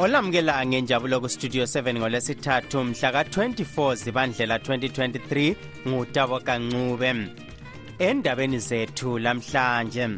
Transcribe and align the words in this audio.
olamukela 0.00 0.66
ngenjabulo 0.66 1.20
kustudio 1.20 1.64
7 1.64 1.98
ngolwesithathu 1.98 2.84
mhla 2.84 3.12
ka-24 3.12 3.94
zibandlela 3.94 4.56
2023 4.56 5.54
ngutabo 5.88 6.40
kancube. 6.40 7.14
Endabeni 7.98 8.58
zethu 8.58 9.18
lamhlanje 9.18 10.08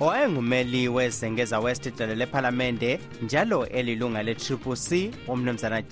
owayengumeli 0.00 0.88
wezengeza 0.88 1.60
west 1.60 1.86
idlalo 1.86 2.14
lephalamende 2.14 3.00
njalo 3.22 3.66
elilunga 3.66 4.22
le-triple 4.22 4.76
c 4.76 5.10
umnumzana 5.28 5.82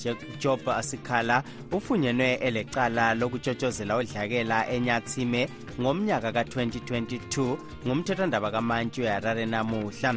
job 0.41 0.69
asikhala 0.69 1.43
ufunyenwe 1.73 2.35
elecala 2.35 3.15
lokutshotshozela 3.15 3.97
udlakela 3.97 4.69
enyathime 4.71 5.49
ngomnyaka 5.80 6.33
ka-2022 6.33 7.57
ngumthethwandaba 7.87 8.51
kamantshi 8.51 9.02
uharare 9.02 9.47
namuhla. 9.47 10.15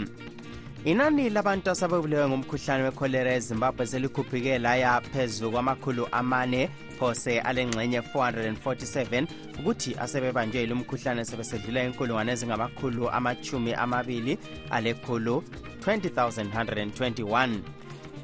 Inani 0.86 1.30
labantu 1.30 1.70
asabebulewe 1.70 2.28
ngumkhuhlane 2.28 2.84
wekholera 2.84 3.34
ezimbabwe 3.34 3.88
selikhuphike 3.88 4.60
laya 4.60 5.02
phezu 5.02 5.52
kwamakhulu 5.52 6.08
amane 6.12 6.70
phose 7.00 7.40
alengxenye 7.40 8.00
447 8.00 9.28
ukuthi 9.60 9.96
asebebanjwe 10.00 10.62
yilo 10.62 10.76
mkhuhlane 10.76 11.26
sebesedlula 11.26 11.84
inkulungwane 11.84 12.32
ezingamakhulu 12.32 13.10
amachumi 13.10 13.74
amabili 13.74 14.38
alekhulu 14.70 15.44
20121 15.86 17.50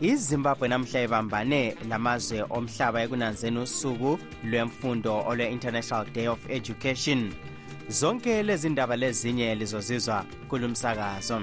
izimbabwe 0.02 0.68
namhla 0.68 1.04
ibambane 1.04 1.76
lamazwe 1.90 2.46
omhlaba 2.50 3.04
ekunanzeni 3.04 3.60
usuku 3.60 4.20
lwemfundo 4.44 5.14
olwe-international 5.30 6.06
day 6.14 6.28
of 6.28 6.40
education. 6.50 7.32
Zonke 7.90 8.44
lezi 8.44 8.70
ndaba 8.70 8.96
lezinye 8.96 9.56
lizozizwa 9.56 10.26
kulumsakazo. 10.50 11.42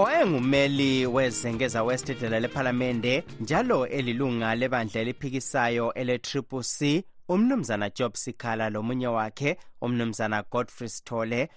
Owayengumeli 0.00 1.06
wezengeza 1.06 1.82
west 1.82 2.08
idlela 2.08 2.40
lephalamende 2.40 3.24
njalo 3.40 3.86
elilunga 3.86 4.54
lebandla 4.54 5.00
eliphikisayo 5.00 5.94
ele-triple 5.94 6.62
c 6.62 7.04
umnumzana 7.28 7.90
job 7.90 8.14
sikhala 8.14 8.70
lomunye 8.70 9.06
wakhe 9.06 9.56
umnumzana 9.80 10.42
godfrey 10.42 10.88
stole 10.88 11.48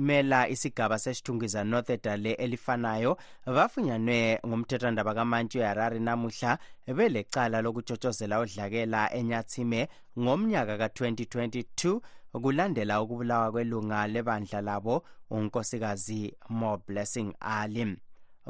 owayemela 0.00 0.48
isigaba 0.48 0.98
sesithungiza 0.98 1.64
north 1.64 1.90
edale 1.90 2.32
elifanayo 2.32 3.16
bafunyanwe 3.46 4.40
ngumthethwandaba 4.46 5.14
kamantshi 5.14 5.58
uharare 5.58 5.98
namuhla 5.98 6.58
belecala 6.86 7.60
lokutshotshozela 7.60 8.40
udlakela 8.40 9.12
enyathime 9.12 9.88
ngomnyaka 10.18 10.78
ka-2022 10.78 12.00
kulandela 12.32 13.02
ukubulawa 13.02 13.52
kwelunga 13.52 14.06
lebandla 14.06 14.60
labo 14.60 15.04
unkosikazi 15.30 16.34
mo 16.48 16.78
blessing 16.86 17.34
ali. 17.40 17.96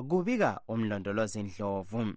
Kubika 0.09 0.61
umlondolozi 0.69 1.43
ndlovu. 1.43 2.15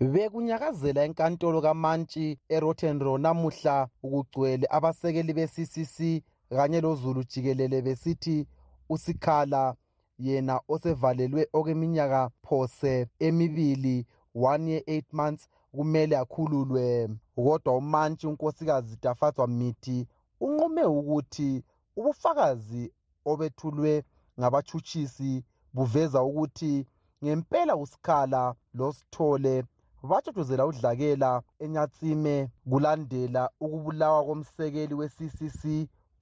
Bekunyakazela 0.00 1.04
enkantolo 1.04 1.60
kamantshi 1.62 2.38
erotenro 2.48 3.18
namuhla 3.18 3.88
ukugcwele 4.02 4.66
abasekeli 4.70 5.32
be-ccc 5.32 6.22
kanye 6.56 6.80
lozulu 6.80 7.24
jikelele 7.24 7.82
besithi 7.82 8.46
usikhala 8.88 9.74
yena 10.18 10.60
osevalelwe 10.68 11.42
okweminyaka 11.52 12.30
phose 12.46 13.08
emibili 13.26 14.06
one 14.34 14.70
year 14.70 14.82
eight 14.86 15.12
months 15.12 15.48
kumele 15.74 16.16
akhululwe. 16.16 17.08
Kodwa 17.36 17.76
umantshi 17.76 18.26
unkosikazi 18.26 18.98
dafatswa 19.02 19.46
mithi 19.46 20.06
unqume 20.40 20.84
ukuthi 20.84 21.64
ubufakazi 21.96 22.92
obethulwe 23.24 24.04
ngabatshutshisi 24.40 25.44
buveza 25.74 26.22
ukuthi 26.22 26.86
ngempela 27.24 27.76
usikhala 27.76 28.54
losithole 28.74 29.64
batshotshozela 30.02 30.66
udlakela 30.66 31.42
enyatsime 31.64 32.34
kulandela 32.70 33.42
ukubulawa 33.64 34.24
komsekeli 34.26 34.94
we-ccc 34.94 35.62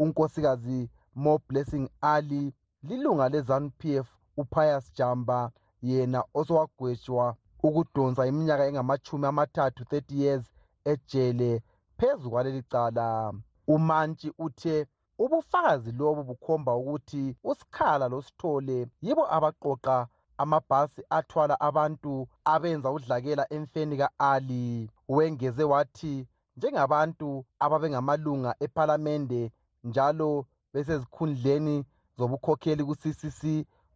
unkosikazi 0.02 0.80
mo 1.14 1.32
blessing 1.48 1.86
ali 2.00 2.52
lilunga 2.82 3.28
le-zanup 3.28 3.84
f 3.84 4.06
upius 4.36 4.92
jamba 4.96 5.50
yena 5.82 6.24
osowagwetshwa 6.34 7.36
ukudonsa 7.62 8.26
iminyaka 8.26 8.66
engamachumi 8.66 9.26
amathathu 9.26 9.82
30 9.84 10.14
years 10.22 10.44
ejele 10.84 11.62
phezu 11.98 12.30
kwaleli 12.30 12.62
cala. 12.62 13.32
Umantshi 13.66 14.32
uthe 14.38 14.86
ubufakazi 15.18 15.92
lobu 15.92 16.22
bukhomba 16.24 16.76
ukuthi 16.76 17.36
usikhala 17.44 18.08
losithole 18.08 18.78
yibo 19.02 19.24
abaqoqa 19.36 20.08
amabhasi 20.42 21.02
athwala 21.10 21.60
abantu 21.60 22.28
abenza 22.44 22.90
udlakela 22.90 23.44
emfeni 23.52 23.96
ka-ali. 24.00 24.90
Wengeze 25.08 25.64
wathi 25.64 26.26
njengabantu 26.56 27.44
ababengamalunga 27.64 28.54
ephalamende 28.64 29.52
njalo 29.84 30.46
besezikhundleni 30.72 31.76
zobukhokheli 32.18 32.82
ku-ccc 32.88 33.40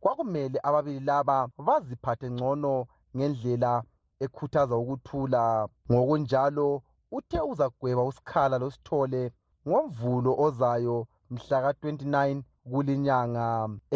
kwakumele 0.01 0.59
ababili 0.69 1.01
laba 1.09 1.49
baziphathe 1.67 2.31
ngcono 2.31 2.75
ngendlela 3.17 3.73
ekhuthaza 4.25 4.75
ukuthula. 4.83 5.69
Ngokunjalo 5.91 6.69
uthe 7.17 7.41
uzagweba 7.51 8.03
usikhala 8.11 8.57
losithole 8.63 9.23
ngomvulo 9.69 10.33
ozayo 10.45 10.97
mhla 11.31 11.59
ka-29 11.65 12.43
kulinyanga. 12.71 13.47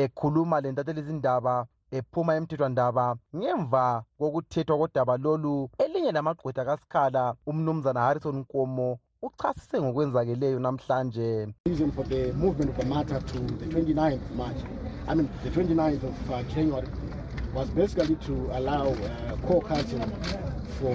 Ekhuluma 0.03 0.56
lentathelizindaba 0.62 1.55
ephuma 1.97 2.32
emthethwandaba 2.38 3.06
ngemva 3.37 3.84
kokuthethwa 4.19 4.75
kodaba 4.81 5.15
lolu 5.25 5.55
elinye 5.82 6.12
lamagqwetha 6.12 6.62
kasikhala 6.69 7.22
umnumzana 7.50 8.00
harrison 8.06 8.37
nkomo 8.43 8.88
uchasise 9.23 9.81
ngokwenzakeleyo 9.81 10.59
namhlanje. 10.59 11.49
Reason 11.67 11.93
for 11.93 12.05
the 12.09 12.33
movement 12.33 12.71
of 12.71 12.77
the 12.77 12.87
matter 12.87 13.21
to 13.21 13.39
the 13.39 13.67
29th 13.67 14.34
march 14.37 14.56
i 15.09 15.15
mean 15.15 15.29
the 15.43 15.51
29th 15.51 16.05
of 16.05 16.31
uh, 16.31 16.43
january 16.55 16.87
was 17.55 17.69
basically 17.71 18.17
to 18.17 18.51
allow 18.53 18.89
uh, 18.89 19.37
co-counsel 19.49 20.01
for 20.79 20.95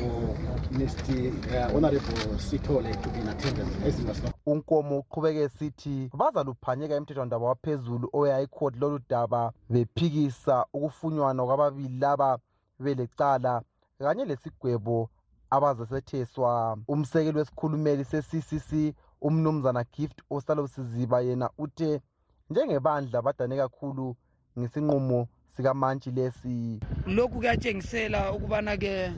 mr 0.71 1.31
uh, 1.51 1.75
honorable 1.75 2.39
sitole 2.39 2.93
to 3.01 3.09
be 3.09 3.19
in 3.19 3.27
attendance 3.27 3.75
as 3.85 3.97
he 3.97 4.05
was 4.05 4.23
not 4.23 4.33
unkomo 4.45 4.99
uqhubeke 4.99 5.49
sithi 5.49 6.09
bazaluphanyeka 6.13 6.95
emthethwandaba 6.95 7.45
waphezulu 7.45 8.09
oyayikhoti 8.13 8.79
lolu 8.79 8.99
daba 9.09 9.51
bephikisa 9.69 10.65
ukufunyanwa 10.73 11.45
kwababili 11.45 11.99
laba 11.99 12.37
belecala 12.79 13.61
kanye 13.99 14.25
lesigwebo 14.25 15.09
abazesetheswa 15.55 16.77
umsekeli 16.87 17.37
wesikhulumeli 17.37 18.03
se-ccc 18.05 18.95
umnumzana 19.21 19.83
gift 19.93 20.21
ostalosiziba 20.29 21.21
yena 21.21 21.49
uthe 21.57 22.01
njengebandla 22.49 23.21
badane 23.21 23.55
kakhulu 23.57 24.15
ngesinqumo 24.59 25.27
sikamantshi 25.55 26.11
lesi. 26.11 26.79
Lokhu 27.07 27.37
kuyatshengisela 27.39 28.31
ukubana-ke 28.33 29.11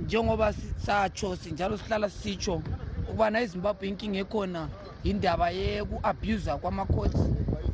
njengoba 0.00 0.52
satsho 0.76 1.36
njalo 1.52 1.78
sihlala 1.78 2.10
sitsho 2.10 2.62
ukubana 3.08 3.40
ezimbabwe 3.40 3.88
inkinga 3.88 4.18
ekhona 4.18 4.68
yindaba 5.04 5.50
yeku-abusa 5.50 6.58
kwamacourts 6.60 7.20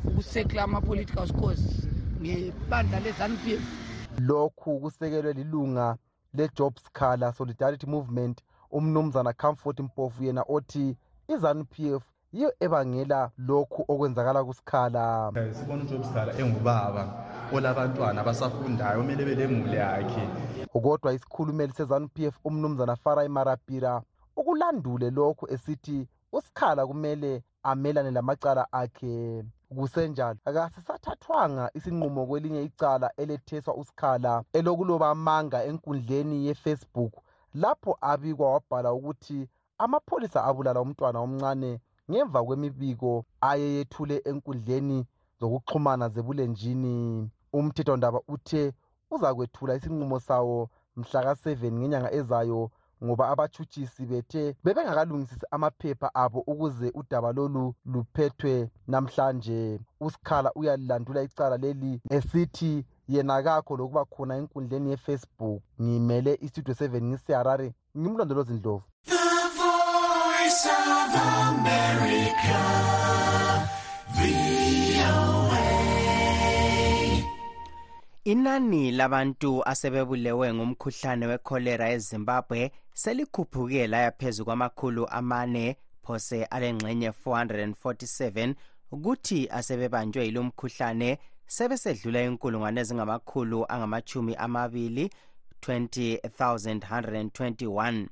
ukusekela 0.05 0.63
ama-political 0.63 1.27
scores 1.27 1.61
ngebandla 2.21 2.99
le-zanup 2.99 3.47
f. 3.47 3.61
Lokhu 4.19 4.79
kusekelwe 4.79 5.33
lilunga 5.33 5.97
le-job 6.33 6.73
scalar 6.79 7.33
solidarity 7.33 7.87
movement 7.87 8.41
umnumzana 8.71 9.33
comfort 9.33 9.79
mpofu 9.79 10.23
yena 10.23 10.43
othi 10.47 10.97
i-zanup 11.27 11.79
f 11.79 12.03
yiyo 12.33 12.53
ebangela 12.59 13.31
lokhu 13.37 13.85
okwenzakala 13.87 14.43
kusikhala 14.43 15.31
sibona 15.51 15.83
ujob 15.83 16.03
scalar 16.03 16.41
engubaba 16.41 17.03
olabantwana 17.53 18.21
abasafundayo 18.21 18.99
kumele 19.01 19.25
belemuli 19.25 19.75
yakhe. 19.75 20.23
Kodwa 20.71 21.13
isikhulumeli 21.13 21.73
sezanup 21.73 22.19
f 22.19 22.35
umnumzana 22.45 22.95
farai 22.95 23.29
marapira 23.29 24.01
ukulandule 24.35 25.09
lokhu 25.09 25.53
esithi 25.53 26.07
usikhala 26.31 26.87
kumele 26.87 27.43
amelane 27.63 28.11
lamacala 28.11 28.67
akhe. 28.71 29.43
Kusenjalo. 29.75 30.39
Kasisathathwanga 30.45 31.69
isinqumo 31.73 32.25
kwelinye 32.25 32.63
icala 32.63 33.11
eletheswa 33.17 33.75
usikhala 33.75 34.43
elokuloba 34.53 35.09
amanga 35.09 35.63
enkundleni 35.69 36.45
yefacebook 36.47 37.13
lapho 37.53 37.97
abikwa 38.01 38.53
wabhala 38.53 38.93
ukuthi 38.93 39.47
amapholisa 39.77 40.43
abulala 40.43 40.81
umntwana 40.81 41.19
omncane 41.19 41.71
ngemva 42.09 42.39
kwemibiko 42.45 43.25
ayeyethule 43.49 44.15
enkundleni 44.29 45.05
zokuxhumana 45.39 46.09
zebulenjini. 46.09 47.29
Umthethondaba 47.53 48.19
uthe 48.27 48.73
uzakwethula 49.11 49.75
isinqumo 49.75 50.19
sawo 50.19 50.69
mhlaka-7 50.97 51.71
ngenyanga 51.71 52.11
ezayo 52.19 52.71
ngoba 53.03 53.29
abatshutshisi 53.29 54.05
bethe 54.05 54.55
bebengakalungisisi 54.63 55.45
amaphepha 55.51 56.15
abo 56.15 56.39
ukuze 56.47 56.91
udaba 56.93 57.31
lolu 57.31 57.73
luphethwe 57.85 58.69
namhlanje. 58.87 59.79
Usikhala 59.99 60.49
uyalilandula 60.55 61.23
icala 61.23 61.57
leli 61.57 62.01
esithi 62.09 62.85
yena 63.07 63.43
kakho 63.43 63.77
lokuba 63.77 64.05
khona 64.05 64.37
enkundleni 64.37 64.91
yefacebook. 64.91 65.61
Ngimele 65.81 66.37
istudio 66.41 66.73
7 66.73 67.01
ngiseharare 67.01 67.73
ngimlondolozi 67.97 68.53
ndlovu. 68.53 68.83
Inani 78.23 78.91
labantu 78.91 79.63
asebebulewe 79.65 80.53
ngumkhuhlane 80.53 81.25
wekholera 81.25 81.89
ezimbabwe 81.95 82.71
selikhuphuke 82.93 83.87
laya 83.87 84.11
phezu 84.11 84.45
kwamakhulu 84.45 85.07
amane 85.09 85.77
phose 86.03 86.45
alengxenye 86.45 87.09
447 87.09 88.53
kuthi 89.03 89.49
asebebanjwe 89.49 90.25
yilo 90.25 90.43
mkhuhlane 90.43 91.19
sebesedlula 91.47 92.23
inkulungwane 92.23 92.81
ezingamakhulu 92.81 93.65
angamachumi 93.73 94.35
amabili 94.35 95.09
20121 95.61 98.07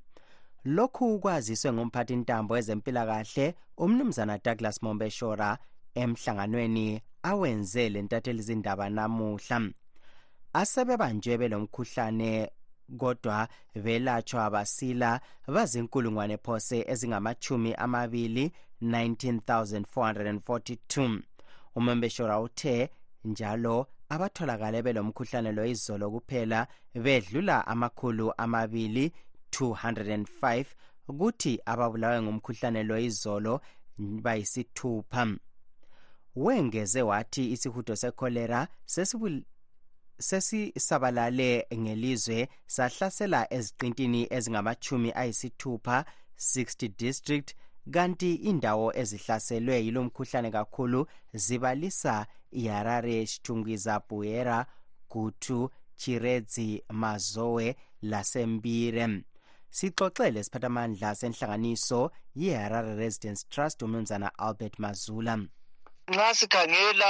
lokhu 0.66 1.20
kwaziswe 1.20 1.74
ngumphathintambo 1.74 2.54
wezempilakahle 2.54 3.56
umnumzana 3.78 4.38
douglas 4.46 4.84
mombeshora 4.84 5.58
emhlanganweni 5.96 7.02
awenze 7.24 7.90
lentatheli 7.90 8.42
zindaba 8.42 8.90
namuhla. 8.90 9.62
Asebebanjwe 10.60 11.38
belomkhuhlane 11.38 12.52
kodwa 12.98 13.48
belatshwa 13.84 14.50
basila 14.50 15.22
bazinkulungwane 15.48 16.38
phose 16.38 16.86
ezingamachumi 16.92 17.74
amabili 17.74 18.52
19442 18.82 21.22
umembeshora 21.76 22.40
uthe 22.40 22.90
njalo 23.26 23.88
abatholakale 24.10 24.82
belomkhuhlane 24.82 25.52
lo 25.52 25.66
izolo 25.66 26.12
kuphela 26.12 26.68
bedlula 27.04 27.68
amakhulu 27.68 28.34
amabili 28.38 29.14
205 29.52 30.66
kuthi 31.20 31.60
ababulawe 31.66 32.22
ngumkhuhlane 32.22 32.84
lo 32.84 33.00
izolo 33.00 33.62
bayisithupha. 33.98 35.28
Wengeze 36.36 37.02
wathi 37.02 37.52
isihudo 37.52 37.96
sekholera 37.96 38.68
sesisabalale 40.20 41.68
ngelizwe 41.74 42.50
sahlasela 42.68 43.54
eziqintini 43.54 44.28
ezingamachumi 44.30 45.12
ayisithupha 45.16 46.06
60 46.38 46.92
district 46.98 47.56
kanti 47.92 48.36
indawo 48.36 48.94
ezihlaselwe 49.02 49.86
yilo 49.86 50.04
mkhuhlane 50.04 50.52
kakhulu 50.52 51.08
zibalisa 51.34 52.28
iharare 52.52 53.26
shitungwiza 53.26 54.02
buera 54.10 54.66
gutu 55.10 55.70
chiredzi 55.96 56.84
mazowe 56.90 57.76
lasembire 58.02 59.24
sixoxele 59.70 60.44
siphathamandla 60.44 61.16
senhlanganiso 61.16 62.12
yeharare 62.36 62.96
residence 62.96 63.46
trust 63.50 63.82
umnumzana 63.82 64.32
albert 64.38 64.80
mazula. 64.80 65.34
Nxa 66.10 66.34
sikhangela 66.34 67.10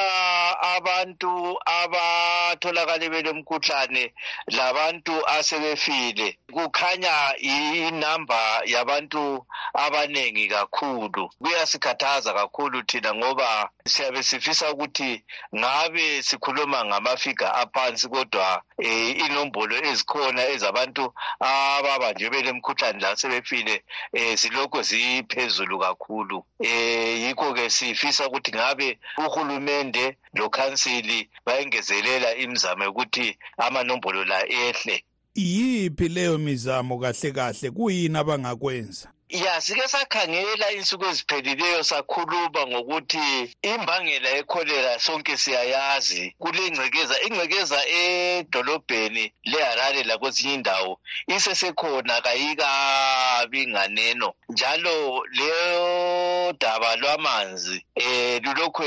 abantu 0.76 1.32
abatholakale 1.66 3.10
belemkhuhlane 3.10 4.14
labantu 4.48 5.14
asebefile 5.28 6.38
kukhanya 6.52 7.38
inamba 7.38 8.62
yabantu 8.66 9.46
abanengi 9.74 10.48
kakhulu. 10.48 11.30
Kuyasikhathaza 11.42 12.34
kakhulu 12.34 12.84
thina 12.84 13.14
ngoba 13.14 13.70
siyabe 13.86 14.24
sifisa 14.24 14.72
ukuthi 14.72 15.24
ngabe 15.56 16.22
sikhuluma 16.24 16.86
ngamafiga 16.86 17.54
aphansi 17.54 18.08
kodwa 18.10 18.62
um 18.80 19.16
inombolo 19.26 19.76
ezikhona 19.90 20.48
ezabantu 20.50 21.14
ababanjwe 21.40 22.30
belemkhuhlane 22.30 23.00
lasebefile 23.00 23.84
um 24.14 24.36
zilokhu 24.36 24.82
ziphezulu 24.82 25.80
kakhulu. 25.80 26.38
Um 26.60 27.16
yikho-ke 27.24 27.70
sifisa 27.70 28.28
ukuthi 28.28 28.52
ngabe 28.52 28.89
uhulumende 29.18 30.18
lokhansili 30.34 31.30
bayengezelela 31.46 32.36
imizamo 32.36 32.84
yokuthi 32.84 33.38
amanombolo 33.58 34.26
la 34.26 34.40
ehle. 34.50 35.04
Yiphi 35.36 36.08
leyo 36.10 36.38
mizamo 36.38 37.00
kahle 37.00 37.32
kahle? 37.32 37.72
Kuyini 37.72 38.18
abangakwenza? 38.18 39.12
Ya 39.30 39.62
sike 39.62 39.88
sakhangela 39.88 40.72
insuku 40.72 41.06
eziphelileyo 41.06 41.84
sakhuluma 41.84 42.68
ngokuthi 42.68 43.56
imbangela 43.62 44.30
yekholera 44.30 45.00
sonke 45.00 45.38
siyayazi. 45.38 46.36
Kulengcekeza 46.40 47.22
ingcekeza 47.22 47.80
edolobheni 47.88 49.34
leharare 49.44 50.04
lakwezinye 50.04 50.54
indawo 50.54 51.00
isesekhona 51.28 52.22
kayikabi 52.22 53.68
nganeno. 53.68 54.34
Njalo 54.50 55.26
leyo 55.32 56.54
daba 56.60 56.96
lwamanzi 56.96 57.86
um 57.96 58.40
lulokhu 58.44 58.84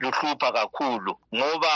luhlupha 0.00 0.52
kakhulu 0.52 1.16
ngoba 1.34 1.72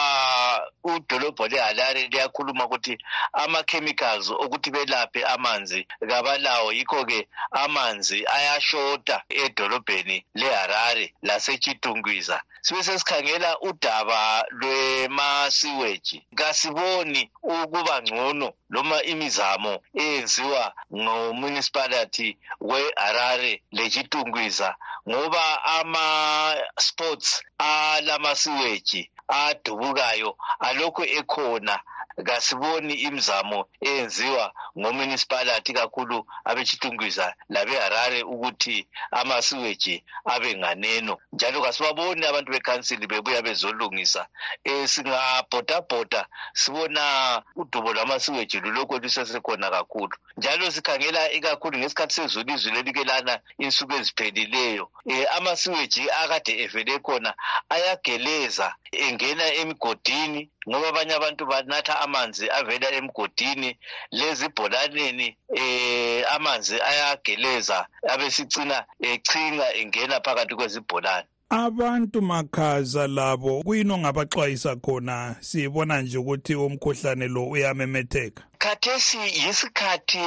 udolobho 0.84 1.46
leharare 1.48 2.08
liyakhuluma 2.08 2.64
ukuthi 2.64 2.98
ama-chemicals 3.32 4.30
okuthi 4.30 4.70
belaphe 4.70 5.24
amanzi 5.24 5.86
kabalawo. 6.08 6.72
Yikho-ke 6.72 7.28
amanzi 7.76 8.24
ayashota 8.26 9.22
edolobheni 9.28 10.24
leharare 10.34 11.14
lasechitungwiza. 11.22 12.42
Sibe 12.60 12.82
sesikhangela 12.82 13.60
udaba 13.60 14.44
lwemasiweji. 14.50 16.26
Kasiboni 16.34 17.30
ukuba 17.42 18.02
ngcono 18.02 18.52
noma 18.70 19.02
imizamo 19.02 19.78
eyenziwa 19.94 20.72
ngomunicipality 20.96 22.38
weharare 22.60 23.62
lechitungwiza 23.72 24.74
ngoba 25.08 25.64
ama-sports 25.64 27.42
alamasiweji 27.58 29.10
adubukayo 29.28 30.36
alokhu 30.60 31.02
ekhona 31.18 31.80
kasiboni 32.24 32.94
imizamo 32.94 33.66
eyenziwa 33.80 34.52
ngomunicipality 34.78 35.72
kakhulu 35.72 36.26
abechitungwiza 36.44 37.34
labeharare 37.48 38.22
ukuthi 38.22 38.88
amasiweji 39.10 40.04
abe 40.24 40.54
nganeno. 40.56 41.18
Njalo 41.32 41.62
kasibaboni 41.62 42.26
abantu 42.26 42.52
bekhansili 42.52 43.06
bebuya 43.06 43.42
bezolungisa. 43.42 44.26
Um 44.66 44.86
singabhodabhoda 44.86 46.26
sibona 46.54 47.42
udubo 47.56 47.92
lwamasiweji 47.92 48.60
lulokhu 48.60 48.98
lusesekhona 48.98 49.70
kakhulu. 49.70 50.16
Njalo 50.36 50.70
sikhangela 50.70 51.30
ikakhulu 51.30 51.78
ngesikhathi 51.78 52.14
sezulu 52.14 52.52
izulu 52.54 52.78
elike 52.78 53.04
lana 53.04 53.40
insuku 53.58 53.92
eziphelileyo 53.94 54.90
um 55.04 55.24
amasiweji 55.36 56.10
akade 56.10 56.62
evele 56.62 56.98
khona 56.98 57.34
ayageleza 57.68 58.74
engena 58.92 59.54
emigodini 59.54 60.50
ngoba 60.68 60.88
abanye 60.88 61.14
abantu 61.14 61.46
banatha 61.46 62.00
amanzi 62.00 62.50
avela 62.50 62.90
emgodini. 62.98 63.78
Lezibholaneni 64.12 65.36
eh 65.54 66.24
amanzi 66.34 66.76
ayageleza 66.80 67.86
abesicina 68.08 68.84
echinga 69.00 69.74
engena 69.74 70.20
phakathi 70.20 70.54
kwezibholane. 70.54 71.28
Abantu 71.50 72.22
makhaza 72.22 73.06
labo 73.06 73.62
kuyini 73.62 73.92
ongabaxwayisa 73.92 74.76
khona? 74.76 75.36
Sibona 75.40 76.02
nje 76.02 76.18
ukuthi 76.18 76.54
umkhuhlane 76.54 77.28
lo 77.28 77.46
uyamemetheka. 77.46 78.42
Khathesi 78.58 79.18
yisikhathi 79.18 80.18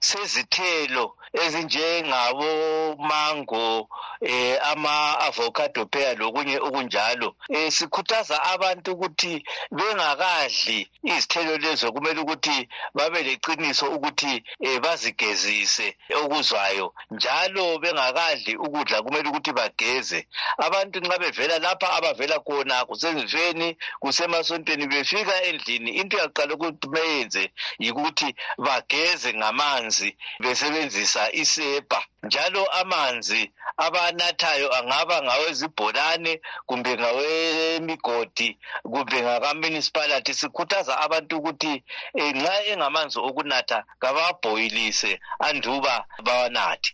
sezithelo 0.00 1.14
ezinjengabo 1.32 2.96
mango 2.98 3.88
eh 4.20 4.58
ama 4.70 5.18
avocado 5.20 5.86
pear 5.86 6.16
lokunye 6.18 6.58
okunjalo. 6.58 7.34
Eh 7.48 7.70
sikhuthaza 7.72 8.42
abantu 8.52 8.92
ukuthi 8.92 9.44
bengakadli 9.70 10.88
izithelo 11.02 11.56
lezo 11.58 11.92
kumele 11.92 12.20
ukuthi 12.20 12.68
babe 12.94 13.22
leqiniso 13.22 13.86
ukuthi 13.96 14.44
eh 14.60 14.80
bazigezise 14.80 15.96
okuzwayo 16.22 16.94
njalo 17.10 17.78
bengakadli 17.78 18.56
ukudla 18.56 19.02
kumele 19.02 19.28
ukuthi 19.28 19.52
bageze. 19.52 20.26
Abantu 20.58 21.00
nxa 21.00 21.18
bevela 21.18 21.58
lapha 21.58 21.88
abavela 21.96 22.38
khona 22.40 22.84
kusezifeni 22.84 23.76
kusemasontweni 24.00 24.86
befika 24.86 25.42
endlini 25.42 25.90
into 26.00 26.16
yaqala 26.16 26.54
ukuthi 26.54 26.86
beyenze 26.88 27.50
yikuthi 27.78 28.34
bageze 28.58 29.34
ngamanzi 29.34 30.16
besebenzisa 30.40 31.15
isepa 31.32 32.00
njalo 32.22 32.62
amanzi 32.80 33.42
abanathayo 33.76 34.68
angaba 34.78 35.22
ngawezibholane 35.22 36.40
kumbe 36.66 36.92
ngawemigodi 37.00 38.58
kumbe 38.82 39.22
ngakamunicipality 39.22 40.34
sikhuthaza 40.34 40.98
abantu 41.04 41.32
ukuthi 41.38 41.84
um 42.14 42.32
nxa 42.36 42.54
engamanzi 42.70 43.18
okunatha 43.28 43.78
kababhoyilise 44.02 45.20
anduba 45.46 45.94
bawanathe. 46.26 46.90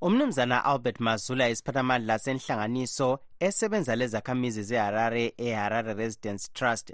Umnumzana 0.00 0.64
albert 0.64 1.00
mazula 1.00 1.48
isiphathamandla 1.48 2.18
senhlanganiso 2.18 3.18
esebenza 3.46 3.96
lezakhamizi 3.96 4.62
zeharare 4.62 5.34
eharare 5.46 5.92
residence 5.94 6.48
trust. 6.54 6.92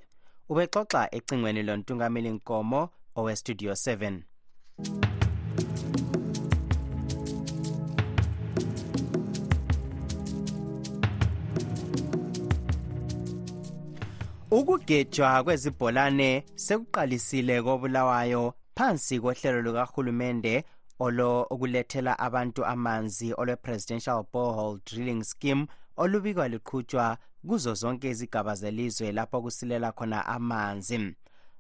Ubexoxa 0.49 1.09
ecingweni 1.17 1.63
lontungameli 1.63 2.31
nkomo 2.31 2.81
owestudio 3.17 3.73
7 3.73 4.23
ukugejwa 14.53 15.45
kwezibholane 15.45 16.45
sekuqalisile 16.55 17.63
kobulawayo 17.63 18.55
phansi 18.77 19.21
kohlelo 19.21 19.61
lukahulumende 19.63 20.65
olo 21.05 21.47
okulethela 21.53 22.13
abantu 22.19 22.61
amanzi 22.73 23.29
olwe-presidential 23.41 24.25
borehole 24.33 24.81
drilling 24.87 25.23
scheme 25.25 25.67
olubikwa 25.97 26.49
luqhutshwa 26.49 27.17
kuzo 27.49 27.75
zonke 27.75 28.11
izigaba 28.11 28.55
zelizwe 28.55 29.13
lapho 29.13 29.43
kusilela 29.43 29.93
khona 29.93 30.27
amanzi. 30.27 30.99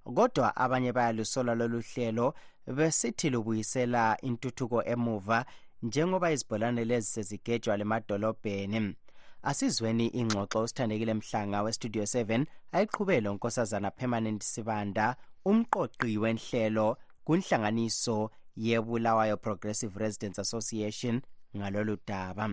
Kodwa 0.04 0.56
abanye 0.56 0.92
bayalusola 0.92 1.54
lolu 1.54 1.80
hlelo 1.80 2.34
besithi 2.66 3.30
lubuyisela 3.30 4.18
intuthuko 4.22 4.84
emuva 4.84 5.44
njengoba 5.82 6.32
izibholane 6.32 6.84
lezi 6.84 7.06
sezigejwa 7.06 7.76
lemadolobheni 7.76 8.96
asizweni 9.42 10.06
ingxoxo 10.06 10.62
usithandekile 10.62 11.14
mhlanga 11.14 11.62
westudio 11.62 12.02
7 12.02 12.46
ayiqhubele 12.72 13.28
unkosazana 13.28 13.90
permanent 13.90 14.42
sibanda 14.42 15.16
umqoqi 15.44 16.18
wenhlelo 16.18 16.96
kunhlanganiso 17.26 18.30
yebulawayo 18.56 19.36
progressive 19.36 19.98
residence 19.98 20.40
association 20.40 21.20
ngalolu 21.56 21.96
daba. 22.06 22.48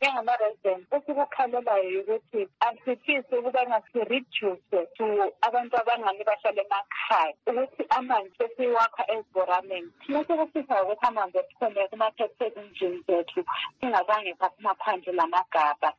Njengama-resident 0.00 0.92
esikukhalelayo 0.96 2.00
ukuthi 2.00 2.48
asifisi 2.60 3.32
ukubana 3.36 3.82
si-reduce 3.92 4.78
to 4.96 5.06
abantu 5.46 5.74
abangani 5.76 6.24
bahlala 6.28 6.62
emakhaya 6.64 7.34
ukuthi 7.46 7.82
amanzi 7.98 8.32
sesiwakha 8.38 9.04
ezibhoraneni 9.12 9.90
thina 10.00 10.24
sekufisa 10.24 10.82
ukuthi 10.82 11.06
amanzi 11.06 11.38
ephome 11.38 11.88
kuma-tap 11.90 12.40
engine 12.40 12.98
zethu 13.06 13.44
singazange 13.80 14.34
saphumaphandle 14.40 15.12
lamagabha. 15.12 15.90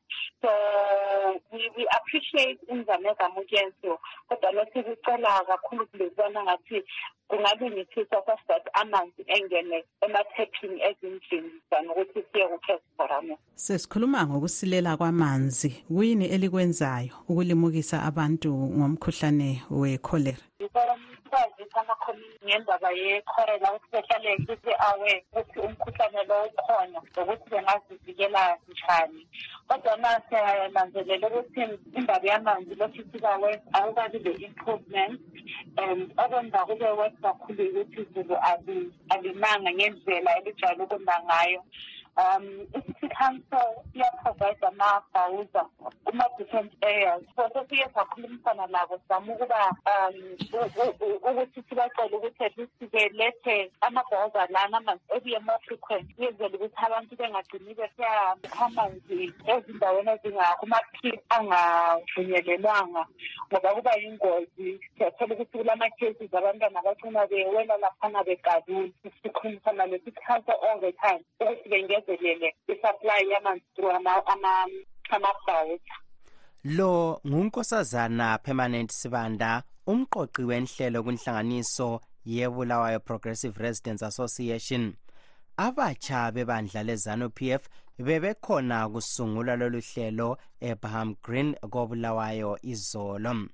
So 0.42 0.50
we, 1.52 1.70
we 1.78 1.84
appreciate 1.98 2.60
imizamo 2.72 3.10
ezamukenziwa 3.12 3.98
kodwa 4.28 4.52
lesikucela 4.52 5.46
kakhulu 5.46 5.88
kulezibona 5.88 6.44
ngathi 6.44 6.84
kungalungisiswa 7.32 8.22
that 8.48 8.66
amanzi 8.74 9.24
engene 9.28 9.84
emathephini 10.02 10.82
ezindlini 10.90 11.52
than 11.70 11.88
ukuthi 11.90 12.24
siye 12.32 12.48
kukhe 12.48 12.74
ezibhoraneni 12.74 13.38
sesikhuluma 13.56 14.28
ngokusilela 14.28 14.98
kwamanzi. 14.98 15.70
Kuyini 15.88 16.26
elikwenzayo 16.26 17.14
ukulimukisa 17.30 18.04
abantu 18.04 18.50
ngomkhuhlane 18.78 19.50
wekholera 19.70 20.44
kwazisa 21.32 21.80
amakhomiti 21.82 22.46
ngendaba 22.46 22.90
yekholera 22.92 23.68
ukuthi 23.74 23.92
behlale 23.94 24.32
bese-aware 24.48 25.24
ukuthi 25.32 25.58
umkhuhlane 25.66 26.22
lo 26.30 26.38
ukhona 26.48 27.00
nokuthi 27.16 27.48
bengazivikela 27.52 28.44
njani. 28.70 29.22
Kodwa 29.68 29.98
ma 30.04 30.12
siyananzelela 30.28 31.28
ukuthi 31.28 31.62
indaba 31.98 32.28
yamanzi 32.32 32.76
lokhu 32.76 33.00
isiba-wes 33.02 33.62
akukabi 33.78 34.20
le-improvement 34.26 35.20
and 35.78 36.12
okwenza 36.22 36.60
kube 36.68 36.90
wes 37.00 37.16
kakhulu 37.24 37.64
ukuthi 37.70 38.02
izulu 38.02 38.36
alimanga 39.10 39.72
ngendlela 39.72 40.38
elijwayele 40.38 40.84
ukuna 40.84 41.16
ngayo 41.26 41.62
um 42.18 42.68
i-city 42.76 43.08
council 43.16 43.84
iyaprovide 43.94 44.66
amabhawuza 44.68 45.66
kuma-different 46.06 46.74
areas. 46.82 47.22
So 47.36 47.50
sesiye 47.54 47.88
sakhulumisana 47.96 48.68
labo 48.68 49.00
sizama 49.00 49.34
ukuba 49.34 49.76
um 49.92 50.16
ukuthi 51.30 51.64
sibacele 51.70 52.16
ukuthi 52.18 52.44
at 52.44 52.58
least 52.58 52.92
belethe 52.92 53.72
amabhawuza 53.82 54.48
lana 54.50 54.98
ebuye 55.16 55.40
more 55.40 55.60
frequent 55.66 56.10
yenzela 56.18 56.56
ukuthi 56.56 56.86
abantu 56.86 57.16
bengagcini 57.16 57.74
besiya 57.74 58.36
amanzi 58.60 59.34
ezindaweni 59.48 60.12
ezingakuma-pit 60.12 61.20
angavunyelelwanga 61.30 63.06
ngoba 63.48 63.76
kuba 63.76 63.92
yingozi. 64.02 64.80
Siyathola 64.98 65.34
ukuthi 65.36 65.58
kulama-cases 65.58 66.34
abantwana 66.34 66.80
abacina 66.80 67.28
bewela 67.28 67.78
laphana 67.78 68.24
begalula 68.24 68.90
sikhulumisana 69.24 69.86
le-city 69.86 70.22
council 70.28 70.56
all 70.64 70.80
the 70.80 70.92
time. 70.94 71.24
Ukuthi 71.40 71.70
bengezelele 72.08 72.56
i-supply 72.68 73.30
yamanzi 73.32 73.66
through 73.76 73.96
amabhawuza 75.10 75.96
lo 76.64 77.22
ngunkosazana 77.28 78.38
permanent 78.38 78.92
sibanda 78.92 79.64
umqoqi 79.88 80.44
wenhlelo 80.44 81.04
kwinhlanganiso 81.04 82.02
yebulawayo 82.26 83.00
progressive 83.00 83.58
residence 83.58 84.06
association. 84.06 84.94
Abatsha 85.58 86.32
bebandla 86.32 86.84
lezanu 86.84 87.30
p 87.30 87.52
f 87.52 87.70
bebekhona 87.98 88.90
kusungula 88.90 89.56
lolu 89.56 89.82
hlelo 89.82 90.38
ebaham 90.62 91.16
green 91.24 91.56
kobulawayo 91.56 92.58
izolo. 92.62 93.48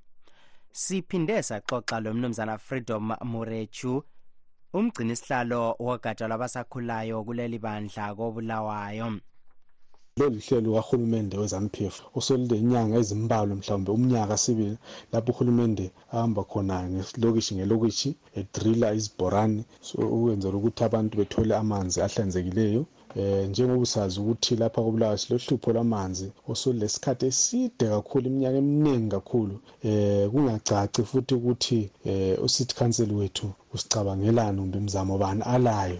Siphinde 0.72 1.44
saxoxa 1.44 2.00
lomnumzana 2.00 2.58
freedom 2.58 3.16
murechu 3.24 4.04
umgcinisihlalo 4.78 5.62
wogatsha 5.86 6.26
lwabasakhulayo 6.30 7.18
kuleli 7.26 7.58
bandla 7.66 8.06
kobulawayo. 8.18 9.08
Lolu 10.20 10.40
hlelo 10.46 10.70
kahulumende 10.76 11.36
we-zanupf 11.42 11.96
uselulenyanga 12.20 12.96
ezimbalwa 13.02 13.54
mhlawumbe 13.60 13.92
umnyaka 13.98 14.36
sibili 14.44 14.78
lapho 15.12 15.30
uhulumende 15.32 15.86
ahamba 16.14 16.42
khona 16.52 16.78
ngelokishi 16.94 17.52
ngelokishi 17.56 18.10
edrila 18.40 18.88
izibhorane 18.98 19.62
so 19.88 19.96
ukwenzela 20.16 20.56
ukuthi 20.58 20.82
abantu 20.88 21.14
bethole 21.20 21.54
amanzi 21.62 21.98
ahlanzekileyo. 22.06 22.82
Eh 23.18 23.50
njengoba 23.50 23.82
usazi 23.82 24.20
ukuthi 24.20 24.56
lapha 24.56 24.82
kobulawayo 24.82 25.18
silohlupho 25.18 25.70
lwamanzi 25.76 26.28
osulesikhathi 26.52 27.26
eside 27.32 27.86
kakhulu 27.94 28.26
iminyaka 28.28 28.58
eminingi 28.64 29.10
kakhulu. 29.16 29.56
Eh 29.88 30.30
kungacaci 30.32 31.02
futhi 31.10 31.34
ukuthi 31.40 31.80
eh 32.10 32.44
ucity 32.46 32.74
council 32.80 33.10
wethu 33.20 33.48
usicabangelani 33.74 34.60
kumbe 34.62 34.80
mzamo 34.80 35.18
bani 35.18 35.42
alayo? 35.54 36.00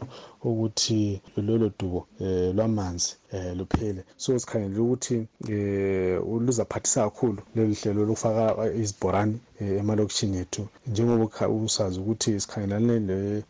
Ukuthi 0.52 1.22
lolo 1.48 1.72
dubo 1.80 2.08
eh 2.22 2.56
lwamanzi 2.56 3.12
eh 3.32 3.56
luphele. 3.58 4.02
So 4.18 4.40
sikhangelele 4.40 4.82
ukuthi 4.82 5.28
eh 5.50 6.20
luzaphathisa 6.46 7.04
kakhulu 7.08 7.42
lolu 7.56 7.74
hlelo 7.80 8.06
lokufaka 8.06 8.44
izibhorani 8.82 9.40
emalokishini 9.60 10.38
ethu 10.38 10.68
njengoba 10.88 11.50
usazi 11.50 12.00
ukuthi 12.00 12.40
sikhangelane 12.42 13.44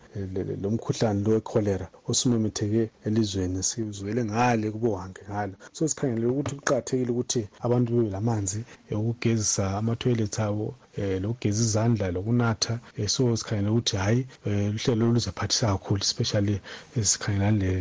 lomkhuhlane 0.61 1.23
lo 1.25 1.31
wekholera 1.35 1.87
osumemetheke 2.09 2.83
elizweni 3.05 3.63
sizwele 3.69 4.21
ngale 4.25 4.71
kubohange 4.71 5.21
ngalo 5.29 5.55
so 5.75 5.87
sikhangelele 5.87 6.27
ukuthi 6.31 6.55
kuqakathekile 6.55 7.11
ukuthi 7.11 7.41
abantu 7.65 7.89
bebe 7.93 8.09
lamanzi 8.15 8.59
ukugezisa 8.99 9.63
amathoyilethi 9.79 10.41
abo 10.47 10.67
um 10.97 11.21
lokugeza 11.23 11.61
izandla 11.63 12.11
lokunatha 12.11 12.79
um 12.97 13.07
so 13.07 13.37
sikhangelele 13.37 13.71
ukuthi 13.71 13.97
hhayi 13.97 14.27
um 14.45 14.75
uhlelo 14.75 15.11
luzaphathisa 15.13 15.67
kakhulu 15.67 16.01
especially 16.01 16.61
esikhangelane 16.97 17.79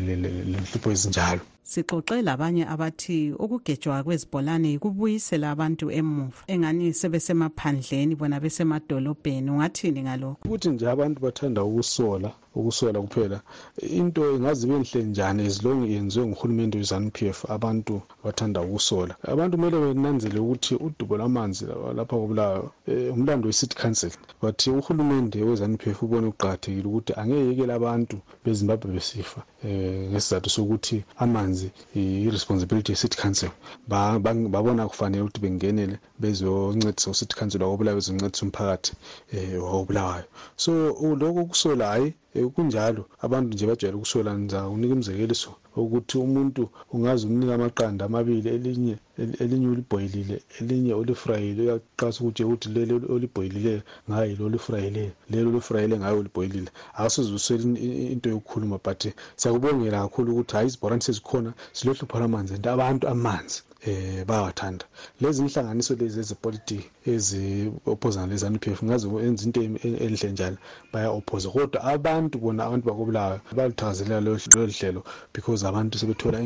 lenhlupho 0.51 0.91
ezinjalo. 0.91 1.41
Sixoxe 1.63 2.23
labanye 2.23 2.65
abathi 2.69 3.33
ukugejwa 3.33 4.03
kwezibholane 4.05 4.79
kubuyisela 4.79 5.51
abantu 5.51 5.91
emuva. 5.91 6.43
Engani 6.47 6.95
sebesemaphandleni 6.95 8.15
bona 8.15 8.41
besemadolobheni 8.41 9.51
ungathini 9.51 10.03
ngalokho 10.03 10.39
ukuthi 10.45 10.69
nje 10.69 10.91
abantu 10.91 11.21
bathanda 11.21 11.65
ukusola 11.65 12.31
ukusola 12.57 13.01
kuphela. 13.01 13.41
Into 13.83 14.23
ingaze 14.37 14.67
benhle 14.67 15.03
njani 15.03 15.47
as 15.47 15.63
long 15.65 15.81
yenziwe 15.91 16.27
nguhulumende 16.27 16.79
we-zanup 16.79 17.23
f 17.23 17.45
abantu 17.51 18.03
bathanda 18.25 18.61
ukusola 18.61 19.15
abantu 19.23 19.57
kumele 19.57 19.95
benanzele 19.95 20.39
ukuthi 20.41 20.75
udubo 20.75 21.17
lwamanzi 21.17 21.67
lapha 21.97 22.17
kobulawayo 22.17 22.71
um 22.89 23.11
umlando 23.13 23.47
we-city 23.47 23.77
council 23.77 24.11
but 24.43 24.67
uhulumende 24.67 25.43
we-zanup 25.43 25.87
f 25.87 26.03
ubone 26.03 26.31
kuqakathekile 26.31 26.89
ukuthi 26.89 27.13
angeyekele 27.17 27.73
abantu 27.73 28.17
bezimbabwe 28.45 28.93
besifa 28.93 29.43
um 29.65 30.11
ngesizathu 30.11 30.51
sokuthi 30.51 31.05
amanzi 31.19 31.71
i-responsibility 31.95 32.93
ye-city 32.93 33.17
council. 33.23 33.51
Babona 33.89 34.89
kufanele 34.89 35.23
ukuthi 35.23 35.41
bengenele 35.41 35.99
bezoncedisa 36.19 37.11
u-city 37.11 37.35
council 37.37 37.63
wakobulawayo 37.63 37.97
bezoncedisa 37.97 38.43
umphakathi 38.47 38.93
um 39.33 39.63
wakobulawayo. 39.63 40.25
So 40.57 40.73
lokho 41.21 41.45
kusola 41.45 41.87
hhayi 41.87 42.15
kunjalo 42.55 43.02
abantu 43.26 43.49
nje 43.55 43.64
bajwayele 43.66 43.97
ukusola 43.99 44.31
ngizakunika 44.38 44.95
umzekeliso 44.95 45.50
ukuthi 45.83 46.14
umuntu 46.26 46.62
ungaze 46.95 47.23
umnika 47.26 47.54
amaqanda 47.54 48.02
amabili 48.04 48.49
elinye 48.56 48.97
elinye 49.42 49.68
ulibhoyilile 49.75 50.37
elinye 50.59 50.92
olifrayile 51.00 51.61
uyaqasa 51.62 52.18
ukuthi 52.21 52.42
ukuthi 52.45 52.68
leli 52.75 52.92
olibhoyilileyo 53.14 53.83
ngayo 54.09 54.26
yilo 54.30 54.45
olifrayileyo 54.49 55.12
leli 55.30 55.47
olifrayile 55.50 55.95
ngayo 55.99 56.16
olibhoyilile 56.23 56.71
awusoze 56.99 57.30
uswele 57.38 57.64
into 58.12 58.28
yokukhuluma 58.35 58.76
but 58.87 59.02
siyakubongela 59.40 60.02
kakhulu 60.04 60.28
ukuthi 60.33 60.52
hhayi 60.54 60.68
izibhorane 60.68 61.02
sezikhona 61.06 61.50
silohlupho 61.76 62.16
lwamanzi 62.21 62.52
and 62.54 62.66
abantu 62.75 63.04
amanzi 63.14 63.59
eh 63.87 64.25
bayawathanda 64.28 64.85
lezi 65.21 65.42
inhlanganiso 65.42 65.95
lezi 66.00 66.21
ezepolitiki 66.21 66.88
ezi-ophozana 67.12 68.30
le-zanu 68.30 68.59
p 68.59 68.64
f 68.78 68.80
ngaze 68.85 69.06
enza 69.26 69.45
into 69.47 69.61
enhle 70.04 70.28
njalo 70.33 70.59
baya-ophoza 70.92 71.49
kodwa 71.54 71.78
abantu 71.95 72.35
bona 72.42 72.61
abantu 72.64 72.85
bakobulawayo 72.90 73.40
baluthakazelela 73.56 74.21
lolu 74.21 74.73
hlelo 74.78 75.00
because 75.35 75.66
abantu 75.69 75.99
sebethola 75.99 76.39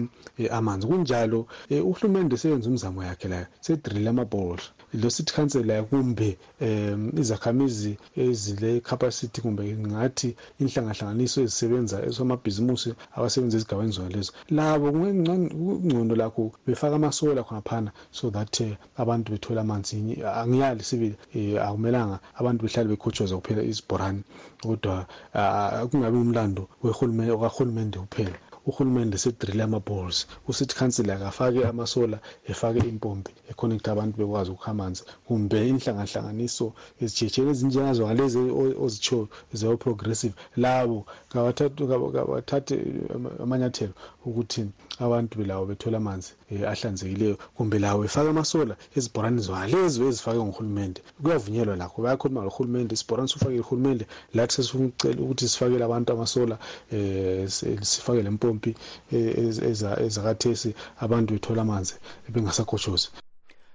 amanzi. 0.51 0.87
Kunjalo 0.87 1.47
um 1.71 1.83
uhulumende 1.91 2.37
seyenza 2.37 2.69
umzamo 2.69 3.05
yakhe 3.05 3.29
layo 3.29 3.47
sedrile 3.61 4.11
amabhorosha 4.11 4.71
lo 4.93 5.09
city 5.11 5.33
council 5.33 5.85
kumbe 5.89 6.37
um 6.61 7.13
izakhamizi 7.19 7.97
ezile-capacity 8.17 9.41
kumbe 9.41 9.63
ngathi 9.63 10.35
inhlangahlanganiso 10.61 11.39
ezisebenza 11.43 11.97
esomabhizimusi 12.09 12.91
abasebenza 13.17 13.57
ezigabeni 13.57 13.93
zona 13.93 14.11
lezo 14.17 14.33
labo 14.51 14.91
kungcono 14.91 16.15
lakho 16.17 16.53
befaka 16.67 16.97
amasola 16.97 17.43
khonaphana 17.47 17.91
so 18.11 18.31
that 18.31 18.61
uh, 18.61 18.75
abantu 18.97 19.33
bethola 19.33 19.61
amanzi. 19.61 20.23
Angiyali 20.41 20.83
sibili 20.83 21.17
um 21.35 21.59
akumelanga 21.59 22.19
abantu 22.35 22.61
behlale 22.65 22.89
bekhotshoza 22.89 23.37
kuphela 23.37 23.63
izibhorane 23.63 24.23
kodwa 24.63 25.07
kungabi 25.91 26.17
umlando 26.19 26.69
wakahulumende 26.83 27.99
kuphela. 27.99 28.39
Uhulumende 28.67 29.19
sedrile 29.19 29.63
ama-balls 29.63 30.27
ucity 30.49 30.75
council 30.81 31.11
akafake 31.11 31.61
amasola 31.67 32.19
efake 32.51 32.79
impompi 32.93 33.33
ekhonekta 33.51 33.93
abantu 33.93 34.15
bekwazi 34.21 34.51
ukukha 34.51 34.71
amanzi 34.75 35.03
kumbe 35.27 35.59
inhlangahlanganiso 35.71 36.67
ezitshiyetshiyeni 37.03 37.51
ezinjengazo 37.55 38.03
ngalezi 38.07 38.39
ozitshoyo 38.85 39.29
zeo-progressive. 39.59 40.35
Labo 40.57 40.99
kabathathe 41.33 42.77
amanyathelo 43.45 43.95
ukuthi 44.27 44.61
abantu 45.05 45.33
belawo 45.39 45.65
bethole 45.71 45.97
amanzi. 45.97 46.33
Um 46.51 46.65
ahlanzekileyo 46.65 47.37
kumbe 47.55 47.79
lawo 47.79 48.03
befake 48.03 48.29
amasola 48.31 48.77
ezibhorani 48.97 49.41
zalezo 49.43 50.09
ezifake 50.09 50.39
nguhulumende. 50.39 51.01
Kuyavunyelwa 51.23 51.77
lakho 51.77 52.03
bayakhuluma 52.03 52.45
lohulumende 52.45 52.95
isibhorane 52.95 53.29
sifakele 53.29 53.61
uhulumende 53.61 54.07
lathi 54.35 54.55
sesifuna 54.55 54.87
ukucela 54.87 55.23
ukuthi 55.23 55.49
sifakele 55.49 55.85
abantu 55.85 56.13
amasola 56.13 56.59
um 56.93 57.47
sifake 57.83 58.23
le 58.23 58.31
mpompi 58.31 58.75
ezakathesi 60.07 60.75
abantu 61.01 61.35
bethola 61.35 61.63
amanzi 61.63 61.95
bengasakotshozi 62.29 63.09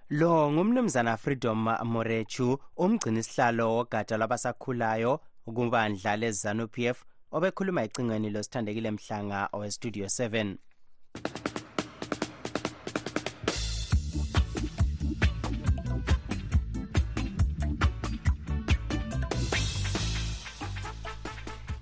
lo 0.10 0.52
ngumnumzana 0.52 1.18
freedom 1.18 1.60
morechu 1.84 2.60
umgcini 2.78 3.24
sihlalo 3.24 3.76
wogatsha 3.76 4.18
lwabasakhulayo 4.18 5.20
kubandla 5.46 6.16
lezanu 6.22 6.68
p 6.68 6.76
f 6.96 6.98
obekhuluma 7.36 7.84
ecingweni 7.84 8.30
losithandekile 8.30 8.92
mhlanga 8.92 9.50
owestudio 9.56 10.06
7 10.06 10.56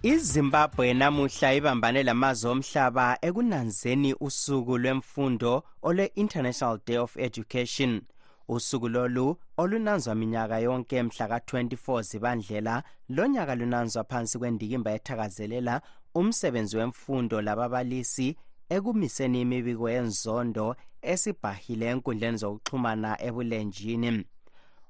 izimbabwe 0.04 0.94
namuhla 0.94 1.54
ibambane 1.58 2.04
lamazwe 2.04 2.50
omhlaba 2.52 3.06
ekunanzeni 3.28 4.12
usuku 4.28 4.78
lwemfundo 4.78 5.64
olwe-international 5.88 6.78
day 6.86 6.98
of 6.98 7.18
education. 7.18 8.02
Usuku 8.48 8.90
lolu 8.90 9.38
olunanzwa 9.58 10.16
minyaka 10.16 10.60
yonke 10.60 11.04
mhla 11.04 11.28
ka-24 11.28 12.02
zibandlela 12.10 12.84
lonyaka 13.10 13.56
lunanzwa 13.56 14.04
phansi 14.04 14.38
kwendikimba 14.40 14.92
ethakazelela 14.92 15.82
umsebenzi 16.16 16.78
wemfundo 16.78 17.42
lababalisi 17.42 18.36
ekumiseni 18.76 19.42
imibiko 19.42 19.90
yenzondo 19.90 20.76
esibhahile 21.02 21.86
enkundleni 21.92 22.38
zokuxhumana 22.42 23.12
ebulenjini 23.28 24.26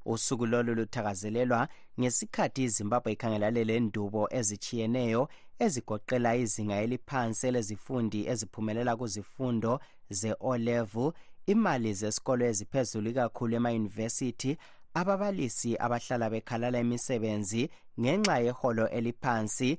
usuku 0.06 0.46
lolu 0.46 0.76
luthakazelelwa 0.76 1.68
ngesikhathi 2.00 2.64
izimbabwe 2.64 3.12
ikhangelane 3.12 3.64
lendubo 3.64 4.28
ezitshiyeneyo 4.40 5.22
ezigoqela 5.60 6.36
izinga 6.36 6.76
eliphansi 6.84 7.48
elezifundi 7.48 8.20
eziphumelela 8.32 8.96
kuzifundo 8.96 9.80
ze-o 10.10 10.58
level 10.58 11.14
imali 11.46 11.94
zesikolo 11.94 12.46
eziphezulu 12.52 13.10
ikakhulu 13.10 13.54
emayunivesithi 13.56 14.52
ababalisi 15.00 15.72
abahlala 15.86 16.30
bekhalala 16.34 16.80
imisebenzi 16.86 17.70
ngenxa 18.00 18.38
yeholo 18.46 18.86
eliphansi 18.98 19.70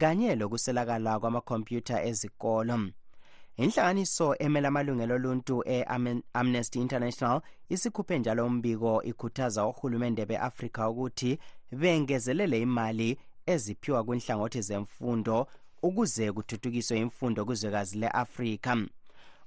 kanye 0.00 0.30
lokuswelakala 0.40 1.20
kwamakhompyutha 1.20 1.96
ezikolo. 2.08 2.76
Inhlanganiso 3.56 4.36
emele 4.38 4.68
amalungelo 4.68 5.14
oluntu 5.14 5.62
e-amnesty 5.66 6.80
international 6.80 7.42
isikhuphe 7.68 8.18
njalo 8.18 8.46
umbiko 8.46 9.02
ikhuthaza 9.02 9.64
ohulumende 9.64 10.26
be-afrika 10.26 10.88
ukuthi 10.90 11.38
bengezelele 11.72 12.60
imali 12.60 13.18
eziphiwa 13.46 14.04
kwinhlangothi 14.04 14.60
zemfundo 14.62 15.46
ukuze 15.82 16.32
kuthuthukiswe 16.32 16.98
imfundo 16.98 17.44
kuzwekazi 17.44 17.98
le-afrika. 17.98 18.76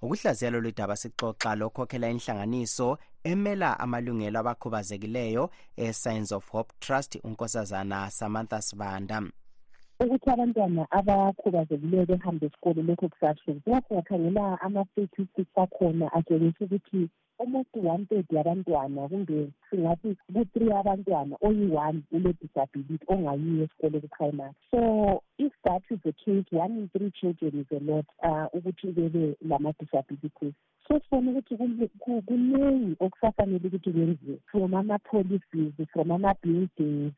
Ukuhlaziya 0.02 0.52
lolu 0.52 0.72
daba 0.72 0.96
sixoxa 0.96 1.56
lokhokhela 1.56 2.10
inhlanganiso 2.10 2.98
emela 3.24 3.80
amalungelo 3.80 4.40
abakhubazekileyo 4.40 5.50
e-science 5.78 6.36
of 6.36 6.50
hope 6.50 6.74
trust 6.80 7.18
unkosazana 7.24 8.12
samantha 8.12 8.62
sibanda 8.62 9.24
ukuthi 10.04 10.30
abantwana 10.30 10.82
abakhubazekileyo 10.98 12.06
behambe 12.10 12.46
esikolo 12.46 12.80
lokho 12.88 13.06
kusahlezi 13.12 13.70
lapho 13.72 13.92
ngakhangela 13.96 14.46
ama-statistics 14.66 15.56
akhona 15.64 16.06
atshengisa 16.18 16.66
ukuthi 16.66 17.02
almost 17.40 17.74
one 17.94 18.06
third 18.10 18.28
yabantwana 18.32 19.02
kumbe 19.10 19.40
singathi 19.70 20.18
ku-three 20.34 20.72
abantwana 20.72 21.36
oyi-one 21.42 22.04
ule-disability 22.12 23.06
ongayiyo 23.08 23.64
esikole 23.64 24.00
ku-primary. 24.02 24.54
So 24.72 24.80
if 25.38 25.54
that 25.64 25.84
is 25.90 26.00
the 26.04 26.14
case 26.14 26.46
one 26.52 26.72
in 26.80 26.90
three 26.94 27.12
children 27.20 27.60
is 27.62 27.78
a 27.78 27.82
lot 27.84 28.06
uh, 28.24 28.48
ukuthi 28.54 28.92
bebe 28.96 29.36
lama-disabilities. 29.42 30.54
So 30.88 31.00
sibona 31.00 31.32
ukuthi 31.32 31.58
kuningi 32.26 32.96
okusafanele 33.00 33.68
ukuthi 33.68 33.92
kwenziwe 33.92 34.38
from 34.52 34.74
ama-policies 34.74 35.74
from 35.94 36.12
ama-buildings 36.12 37.14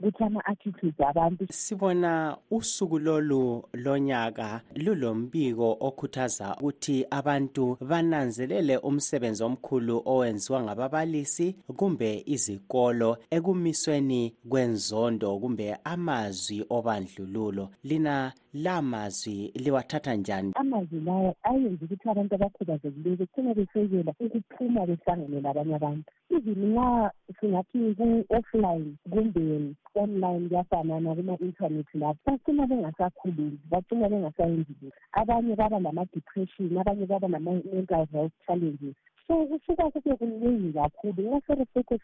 ukuthi 0.00 0.24
ama-attitudes 0.24 1.00
abantu. 1.00 1.46
Sibona 1.50 2.36
usuku 2.50 2.98
lolu 2.98 3.64
lonyaka 3.72 4.60
lulombiko 4.74 5.76
okhuthaza 5.80 6.56
ukuthi 6.60 7.06
abantu 7.10 7.76
bananzelele 7.80 8.76
umsebenzi 8.76 9.44
omkhulu 9.44 10.02
owenziwa 10.04 10.62
ngababalisi 10.62 11.56
kumbe 11.92 12.22
izikolo 12.26 13.18
ekumisweni 13.30 14.32
kwenzondo 14.48 15.38
kumbe 15.38 15.76
amazwi 15.84 16.64
obandlululo. 16.70 17.68
Lina 17.84 18.32
la 18.54 18.82
mazwi 18.82 19.52
liwathatha 19.54 20.14
njani? 20.14 20.52
Amazwi 20.54 21.00
lawo 21.00 21.34
ayenza 21.42 21.84
ukuthi 21.84 22.08
abantu 22.08 22.34
abakhubazekileyo 22.34 23.16
becine 23.16 23.54
besekela 23.54 24.12
ukuphuma 24.24 24.86
behlangane 24.86 25.40
labanye 25.40 25.74
abantu. 25.74 26.04
Even 26.30 26.72
nxa 26.72 27.12
singathi 27.40 27.94
ku-offline 27.98 28.96
kumbe 29.10 29.74
online 29.94 30.48
kuyafanana 30.48 31.14
kuma-intanethi 31.14 31.98
lapho 31.98 32.20
bacina 32.26 32.66
bengasakhulumi 32.66 33.58
bacina 33.70 34.08
bengasayenzi 34.08 34.72
lutho 34.80 34.96
abanye 35.12 35.54
baba 35.56 35.78
lama-depression 35.78 36.78
abanye 36.78 37.06
baba 37.06 37.28
nama-mental 37.28 38.06
health 38.12 38.32
challenges. 38.46 38.96
So 39.26 39.46
kusuka 39.46 39.90
kube 39.90 40.16
kuningi 40.16 40.72
kakhulu. 40.72 41.22
Ngasere 41.22 41.66
sekho 41.74 41.98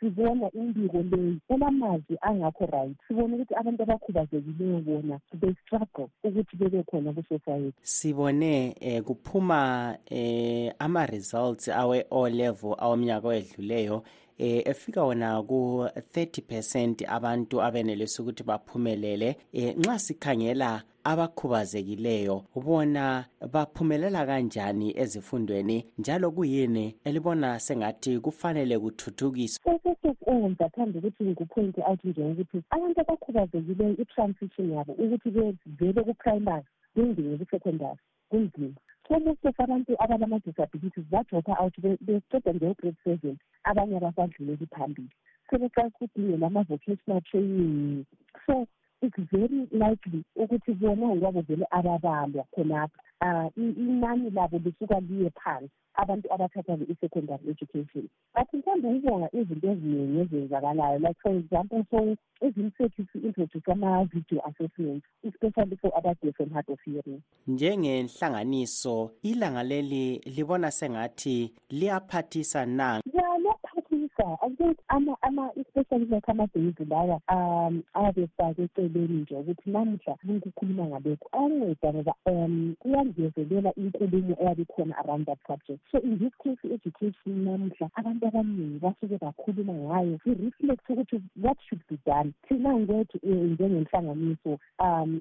sibona 0.00 0.50
imbiko 0.52 1.02
leyi 1.02 1.40
elamazwi 1.48 2.18
angakho 2.20 2.66
right. 2.66 2.96
Sibona 3.08 3.36
ukuthi 3.36 3.54
abantu 3.54 3.82
abakhubazekileyo 3.82 4.80
bona 4.80 5.20
they 5.40 5.54
struggle 5.66 6.08
ukuthi 6.24 6.56
bebe 6.56 6.82
khona 6.82 7.12
ku-society. 7.12 7.72
Sibone 7.82 8.76
eh, 8.80 9.02
kuphuma 9.02 9.98
eh, 10.10 10.72
ama-results 10.78 11.68
awe-o 11.68 12.28
level 12.28 12.74
awomnyaka 12.78 13.28
owedluleyo. 13.28 14.02
Eh 14.38 14.62
efika 14.64 15.04
wona 15.04 15.42
ku 15.42 15.88
30% 16.14 17.04
abantu 17.08 17.62
abenelisa 17.62 18.22
ukuthi 18.22 18.42
baphumelele. 18.42 19.36
Eh 19.52 19.74
nxa 19.78 19.98
sikhangela 19.98 20.82
abakhubazekileyo 21.04 22.44
ubona 22.54 23.24
baphumelela 23.52 24.26
kanjani 24.26 24.98
ezifundweni? 25.02 25.86
Njalo 25.98 26.30
kuyini 26.30 26.94
elibona 27.04 27.58
sengathi 27.58 28.18
kufanele 28.20 28.78
kuthuthukiswe? 28.78 29.80
Engizathanda 30.26 30.98
ukuthi 30.98 31.24
ngikupointe 31.24 31.82
out 31.82 32.04
njengokuthi 32.04 32.62
abantu 32.70 33.00
abakhubazekileyo 33.00 33.94
i-transition 34.02 34.72
yabo 34.72 34.92
ukuthi 34.92 35.30
bevele 35.30 36.00
ku-primary 36.06 36.66
bengene 36.94 37.36
ku-secondary 37.38 38.00
kunzima 38.30 38.80
so 39.08 39.18
most 39.20 39.44
of 39.44 39.54
abantu 39.58 39.96
abalama-disabilities 40.02 41.04
badropa 41.10 41.56
out 41.60 41.74
beqeda 41.80 42.52
nje-grade 42.52 42.96
seven 43.04 43.38
abanye 43.64 43.96
abasadluleli 43.96 44.66
phambili. 44.66 45.10
Sebeqala 45.50 45.88
ukudingela 45.88 46.46
ama-vocational 46.46 47.20
training 47.30 48.04
so 48.46 48.66
it's 49.02 49.18
very 49.32 49.68
likely 49.72 50.24
ukuthi 50.36 50.72
bona 50.74 51.06
ngoba 51.16 51.42
vele 51.42 51.66
ababalwa 51.70 52.44
khonapho 52.54 52.98
um 53.20 53.50
inani 53.56 54.30
labo 54.30 54.58
lisuka 54.58 55.00
liye 55.00 55.30
phansi 55.30 55.70
abantu 55.96 56.32
abathatha 56.34 56.78
i-secondary 56.88 57.50
education. 57.50 58.08
But 58.34 58.52
mhlawumbe 58.52 58.88
ukubonga 58.88 59.28
izinto 59.32 59.70
eziningi 59.70 60.20
ezenzakalayo 60.20 60.98
like 60.98 61.20
for 61.22 61.32
example 61.32 61.84
so 61.90 62.16
ezimsethu 62.40 63.06
si-introduce 63.12 63.72
ama-video 63.72 64.40
assessments 64.48 65.06
especially 65.24 65.76
for 65.76 65.92
abadeaf 65.98 66.40
and 66.40 66.52
hard 66.52 66.70
of 66.70 66.78
hearing 66.84 67.22
njengenhlanganiso 67.46 69.10
ilanga 69.22 69.62
leli 69.62 70.18
libona 70.18 70.70
sengathi 70.70 71.52
liyaphathisa 71.70 72.66
na? 72.66 73.02
Kuyaphathisa 74.16 74.38
i 74.42 74.50
think 74.56 74.78
ama 74.88 75.16
ama 75.22 75.50
especially 75.56 76.04
like 76.04 76.30
amabhezi 76.30 76.84
lawa 76.84 77.20
um 77.28 77.82
abefake 77.92 78.62
eceleni 78.62 79.20
nje 79.20 79.36
ukuthi 79.36 79.70
namuhla 79.70 80.16
kukhuluma 80.42 80.86
ngalokhu 80.86 81.28
ayanceda 81.32 81.92
ngoba 81.92 82.14
um 82.26 82.74
kuyangezelela 82.78 83.74
inkulumo 83.74 84.36
eyabe 84.40 84.62
ikhona 84.62 84.98
around 84.98 85.26
that 85.26 85.38
subject. 85.46 85.80
So 85.92 85.98
in 85.98 86.18
this 86.18 86.32
case 86.42 86.58
i-education 86.64 87.44
namuhla 87.44 87.90
abantu 87.94 88.26
abaningi 88.26 88.78
basuke 88.78 89.18
bakhuluma 89.18 89.72
ngayo 89.72 90.18
i-reflect 90.24 90.90
ukuthi 90.90 91.22
what 91.42 91.58
should 91.68 91.82
be 91.88 91.98
done. 92.06 92.32
Thina 92.48 92.78
ngwethu 92.78 93.18
njengenhlanganiso 93.22 94.58
um 94.78 95.20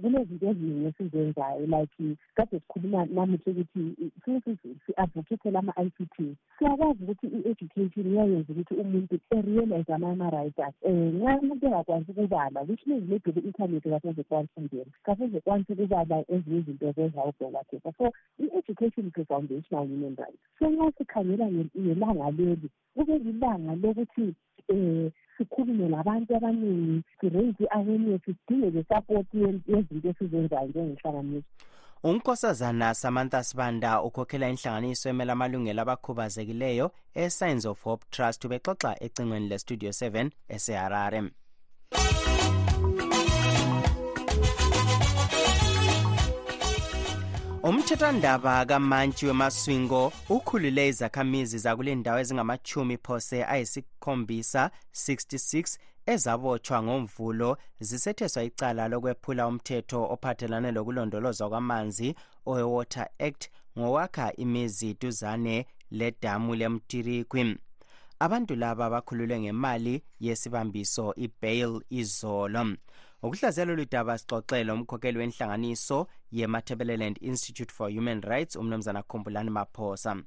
kunezinto 0.00 0.46
eziningi 0.46 0.86
esizenzayo 0.86 1.66
like 1.66 2.16
kade 2.34 2.60
sikhuluma 2.60 3.06
namuhla 3.06 3.52
ukuthi 3.52 4.12
since 4.24 4.58
si-advocatele 4.86 5.58
ama-i 5.58 5.90
c 5.90 6.06
t 6.16 6.36
siyakwazi 6.58 7.04
ukuthi 7.04 7.26
i-education 7.26 8.14
iyayenza 8.34 8.52
ukuthi 8.52 8.74
umuntu 8.74 9.14
erealize 9.36 9.92
ama-rights 9.94 10.58
akhe. 10.58 10.88
Um 10.88 11.18
nxa 11.18 11.38
umuntu 11.42 11.66
engakwanisi 11.66 12.10
ukubala 12.10 12.60
which 12.68 12.84
means 12.86 13.04
maybe 13.08 13.30
ku-inthanethi 13.32 13.88
kasezekwanisa 13.92 14.54
ukungena 14.56 14.92
kasezekwanisa 15.06 15.72
ukubala 15.72 16.16
ezinye 16.34 16.58
izinto 16.60 16.92
zezawubholatheka 16.96 17.90
so 17.98 18.04
i-education 18.42 19.06
is 19.06 19.18
a 19.18 19.24
foundational 19.24 19.86
human 19.86 20.16
right 20.18 20.38
so 20.58 20.64
nxa 20.70 20.92
sikhangela 20.98 21.46
ngelanga 21.50 22.30
leli 22.36 22.68
kube 22.94 23.18
lilanga 23.18 23.72
lokuthi 23.82 24.26
um 24.68 25.10
sikhulume 25.36 25.88
labantu 25.88 26.36
abaningi 26.36 27.02
si-raise 27.20 27.64
i-awareness 27.64 28.22
sidinge 28.24 28.70
le-support 28.74 29.28
yezinto 29.34 30.08
esizenzayo 30.10 30.68
njengenhlanganiso 30.68 31.50
unkosazana 32.04 32.94
samantha 32.94 33.44
sibanda 33.44 34.02
ukhokhela 34.02 34.48
inhlanganiso 34.52 35.08
emela 35.12 35.32
amalungelo 35.32 35.80
abakhubazekileyo 35.82 36.86
e-signs 37.22 37.64
of 37.70 37.78
hope 37.84 38.04
trust 38.14 38.44
ubexoxa 38.44 38.90
ecingweni 39.04 39.48
lestudio 39.48 39.90
7 39.90 40.30
eseharare 40.54 41.20
umthethwandaba 47.62 48.66
kamantshi 48.66 49.26
wemaswingo 49.26 50.12
ukhulule 50.28 50.88
izakhamizi 50.88 51.58
zakule 51.58 51.94
ndawo 51.94 52.18
ezingamachumi 52.20 52.96
phose 52.98 53.44
ayisikhombisa 53.44 54.70
66 54.94 55.78
ezabotshwa 56.06 56.82
ngomvulo 56.82 57.56
zisetheswa 57.80 58.42
icala 58.44 58.88
lokwephula 58.88 59.46
umthetho 59.46 60.00
ophathelane 60.14 60.70
lokulondolozwa 60.76 61.48
kwamanzi 61.48 62.08
owe-water 62.46 63.08
act 63.18 63.42
ngokwakha 63.78 64.36
imizi 64.36 64.94
duzane 65.00 65.66
ledamu 65.90 66.54
lemtirikwi. 66.54 67.58
Abantu 68.18 68.54
laba 68.54 68.90
bakhululwe 68.90 69.40
ngemali 69.40 70.02
yesibambiso 70.20 71.14
ibail 71.16 71.80
izolo. 71.90 72.76
Ukuhlaziya 73.22 73.66
lolu 73.66 73.84
daba 73.84 74.18
sixoxele 74.18 74.72
umkhokheli 74.72 75.18
wenhlanganiso 75.18 76.06
ye-matabeleland 76.30 77.18
institute 77.20 77.72
for 77.72 77.90
human 77.90 78.20
rights 78.22 78.56
umnumzana 78.56 79.02
khumbulani 79.02 79.50
maphosa 79.50 80.22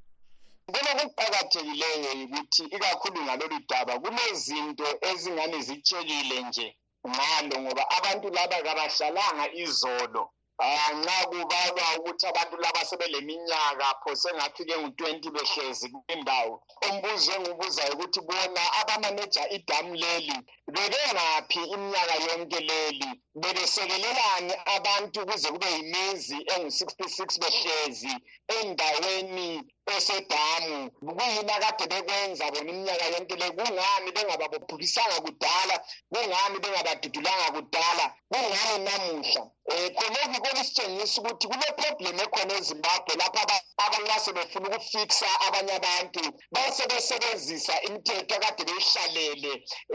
kulokuqakathekileyo 0.72 2.10
yikuthi 2.20 2.62
ikakhulu 2.76 3.18
ngalolu 3.24 3.58
daba 3.70 3.94
kulezinto 4.02 4.88
ezingani 5.10 5.58
zitshekile 5.66 6.36
nje 6.48 6.68
ngalo 7.12 7.54
ngoba 7.62 7.82
abantu 7.96 8.26
laba 8.36 8.58
kabahlalanga 8.66 9.46
izolo. 9.64 10.22
Um 10.60 10.94
nxa 11.00 11.18
kubalwa 11.30 11.84
ukuthi 11.98 12.24
abantu 12.26 12.56
laba 12.62 12.80
sebeleminyaka 12.88 13.86
phose 14.02 14.28
ngafike 14.36 14.74
ngu-twenty 14.80 15.28
behlezi 15.34 15.86
kwindawo 15.92 16.54
umbuzo 16.86 17.30
engiwubuzayo 17.36 17.92
ukuthi 17.94 18.20
bona 18.28 18.62
abamaneja 18.80 19.42
idamu 19.56 19.92
leli 20.02 20.36
bebengaphi 20.74 21.60
iminyaka 21.74 22.16
yonke 22.26 22.60
leli? 22.68 23.10
Bebesekelelani 23.40 24.54
abantu 24.76 25.18
kuze 25.28 25.48
kube 25.54 25.68
yimizi 25.76 26.38
engu-66 26.54 27.20
behlezi 27.42 28.14
endaweni 28.56 29.48
esedamu 29.96 30.90
kuyini 31.16 31.52
akade 31.56 31.84
bekwenza 31.92 32.50
bona 32.52 32.70
iminyaka 32.70 33.06
yonke 33.14 33.36
le 33.40 33.48
kungani 33.56 34.08
bengababophukisanga 34.16 35.16
kudala 35.24 35.74
kungani 36.12 36.56
bengabadudulanga 36.62 37.48
kudala 37.56 38.04
kungani 38.30 38.84
namuhla? 38.84 39.42
Um 39.68 39.88
khonokhu 39.96 40.40
kokusitshengisa 40.44 41.20
ukuthi 41.20 41.46
kuleproblem 41.50 42.18
ekhona 42.24 42.52
ezimbabwe 42.58 43.12
lapho 43.20 43.40
abanxa 43.84 44.18
sebefuna 44.24 44.66
ukufiksa 44.68 45.28
abanye 45.46 45.72
abantu 45.80 46.22
basebesebenzisa 46.54 47.74
imithetho 47.86 48.34
akade 48.36 48.62
beyihlalele 48.68 49.52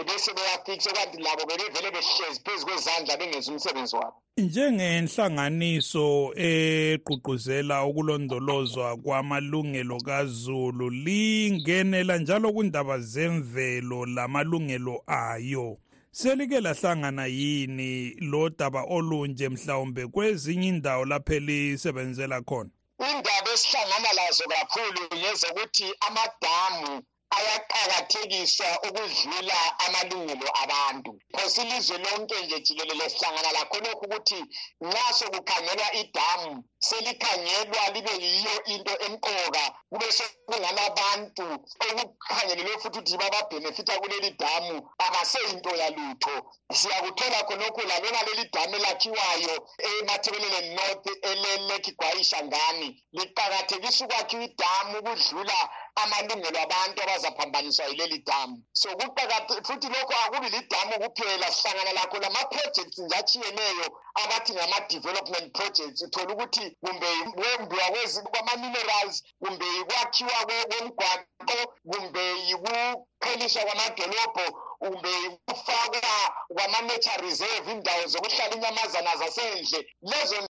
bese 0.07 0.31
beyafiksa 0.37 0.91
kanti 0.97 1.17
labo 1.25 1.43
bebevele 1.49 1.89
behlezi 1.95 2.39
phezu 2.45 2.65
kwezandla 2.65 3.17
bengenzi 3.19 3.49
umsebenzi 3.51 3.95
wabo. 3.95 4.17
Njengenhlanganiso 4.37 6.33
egqugquzela 6.49 7.75
ukulondolozwa 7.89 8.87
kwamalungelo 9.03 9.82
kazulu 10.05 10.89
lingenela 10.89 12.17
njalo 12.17 12.53
kundaba 12.53 12.99
zemvelo 12.99 14.05
lamalungelo 14.05 15.03
ayo. 15.07 15.77
Selike 16.11 16.61
lahlangana 16.61 17.25
yini 17.25 18.15
lo 18.19 18.49
daba 18.49 18.83
olunje 18.83 19.49
mhlawumbe 19.49 20.07
kwezinye 20.07 20.67
indawo 20.67 21.05
lapho 21.05 21.33
elisebenzela 21.33 22.41
khona? 22.41 22.69
Indaba 22.99 23.51
esihlangana 23.53 24.13
lazo 24.13 24.43
kakhulu 24.47 25.01
ngezokuthi 25.15 25.93
amadamu 26.07 27.03
ayaqakathekiswa 27.37 28.69
ukudlula 28.87 29.59
amalungelo 29.85 30.47
abantu 30.63 31.11
phose 31.33 31.61
ilizwe 31.61 31.97
lonke 31.97 32.35
nje 32.41 32.59
jikelele 32.65 33.09
sihlangana 33.09 33.51
lakho 33.57 33.77
lokhu 33.85 34.05
ukuthi 34.05 34.39
nxa 34.81 35.13
sokukhangelwa 35.17 35.87
idamu 36.01 36.63
selikhangelwa 36.87 37.83
libe 37.93 38.13
yiyo 38.25 38.55
into 38.73 38.93
emqoka 39.05 39.63
kube 39.91 40.07
sekungalabantu 40.17 41.47
okukhangelelwe 41.87 42.75
futhi 42.81 42.99
ukuthi 42.99 43.17
bababhenefitha 43.21 43.99
kuleli 44.01 44.29
damu 44.41 44.75
akuseyinto 45.05 45.71
yalutho 45.81 46.35
siyakuthola 46.79 47.39
khonokhu 47.47 47.81
lalona 47.89 48.21
leli 48.27 48.45
damu 48.53 48.75
elakhiwayo 48.79 49.55
emathebelele 49.87 50.59
north 50.77 51.07
eleleki 51.29 51.91
gwayisha 51.99 52.39
ngani 52.47 52.87
liqakathekisa 53.17 54.05
ukwakhiwa 54.05 54.43
idamu 54.43 54.93
ukudlula 54.99 55.59
amalungelo 55.95 56.59
abantu 56.61 57.03
abazaphambaniswa 57.03 57.85
yileli 57.85 58.17
damu. 58.19 58.63
So 58.73 58.89
kuqakathe 58.97 59.63
futhi 59.67 59.87
lokho 59.87 60.13
akubi 60.25 60.49
lidamu 60.49 60.93
kuphela 61.03 61.51
sihlangana 61.51 61.93
lakho. 61.93 62.17
Lama-projects 62.19 62.97
nje 62.99 63.15
achiyeneyo 63.15 63.85
abathi 64.23 64.53
ngama-development 64.53 65.53
projects 65.53 66.01
uthola 66.01 66.33
ukuthi 66.33 66.77
kumbe 66.81 67.07
kwembiwa 67.35 67.87
kwama-minerals 68.31 69.23
kumbe 69.41 69.65
yikwakhiwa 69.65 70.45
kwemgwaqo 70.47 71.59
kumbe 71.91 72.23
yikupheliswa 72.47 73.61
kwamadolobho 73.65 74.45
kumbe 74.79 75.09
yikufakwa 75.23 76.13
kwama-nature 76.55 77.21
reserve 77.21 77.71
indawo 77.71 78.07
zokuhlala 78.07 78.55
inyamazana 78.55 79.17
zasendle 79.17 79.79
lezo 80.01 80.47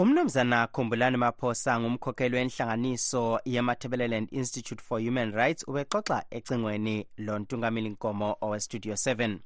umnumzana 0.00 0.66
khumbulani 0.66 1.16
maphosa 1.16 1.80
ngumkhokheli 1.80 2.36
wenhlanganiso 2.36 3.40
ye-matabeleland 3.44 4.28
institute 4.32 4.82
for 4.82 5.00
human 5.00 5.32
rights 5.32 5.64
ubexoxa 5.68 6.24
ecingweni 6.30 7.06
lontungameli 7.18 7.90
nkomo 7.90 8.36
owestudio 8.40 8.94
7 8.94 9.38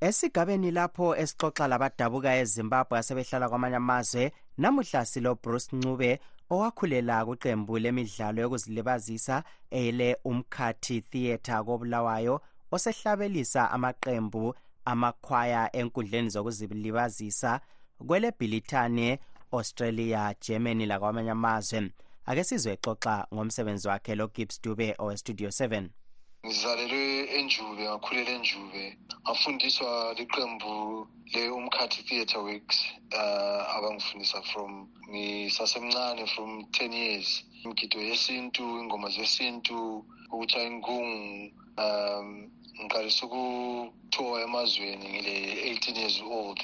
esigabeni 0.00 0.70
lapho 0.70 1.16
esixoxa 1.16 1.68
labadabuka 1.68 2.36
ezimbabwe 2.36 2.98
asebehlala 2.98 3.48
kwamanye 3.48 3.76
amazwe 3.76 4.32
namuhla 4.58 5.04
silobruce 5.04 5.76
ncube 5.76 6.20
owakhulela 6.50 7.24
kuqembu 7.24 7.78
lemidlalo 7.78 8.40
yokuzilibazisa 8.42 9.44
ele 9.70 10.16
umkhathi 10.24 11.00
theatre 11.10 11.62
kobulawayo 11.64 12.40
osehlabelisa 12.72 13.70
amaqembu 13.70 14.54
amakhwaya 14.84 15.76
enkundleni 15.76 16.28
zokuzilibazisa 16.28 17.60
kwelebhilithane 18.06 19.18
australia 19.52 20.34
germany 20.40 20.86
lakwamanye 20.86 21.30
amazwe. 21.30 21.90
Ake 22.26 22.44
sizwe 22.44 22.72
exoxa 22.72 23.26
ngomsebenzi 23.34 23.88
wakhe 23.88 24.14
lo 24.14 24.26
gibbs 24.34 24.62
dube 24.62 24.94
owestudio 24.98 25.48
7 25.48 25.88
ngizalelwe 26.46 27.04
enjube 27.38 27.82
ngakhulela 27.84 28.30
enjube. 28.38 28.82
Ngafundiswa 29.24 29.90
liqembu 30.18 30.74
le-umkhathi 31.32 32.00
theatre 32.08 32.40
works 32.48 32.78
uh, 33.20 33.62
abangifundisa 33.76 34.38
from 34.50 34.70
ngisasemncane 35.10 36.24
from 36.34 36.50
10 36.72 36.92
years. 37.02 37.28
Imgido 37.64 37.98
yesintu 38.10 38.62
ingoma 38.80 39.08
zesintu 39.16 39.76
ukutshaya 40.32 40.68
inkungu 40.72 41.52
um 41.84 42.26
ngiqalisa 42.80 43.22
ukuthowa 43.26 44.36
emazweni 44.46 45.06
ngile-18 45.12 45.98
years 46.00 46.18
old. 46.38 46.60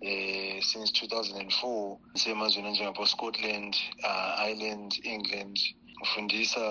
Eh 0.00 0.62
since 0.62 0.90
2004 0.92 1.98
ngisemazweni 2.12 2.68
anjengabo-scotland 2.68 3.76
uh, 4.08 4.46
ireland 4.48 5.00
england 5.04 5.56
ufundisa 6.02 6.64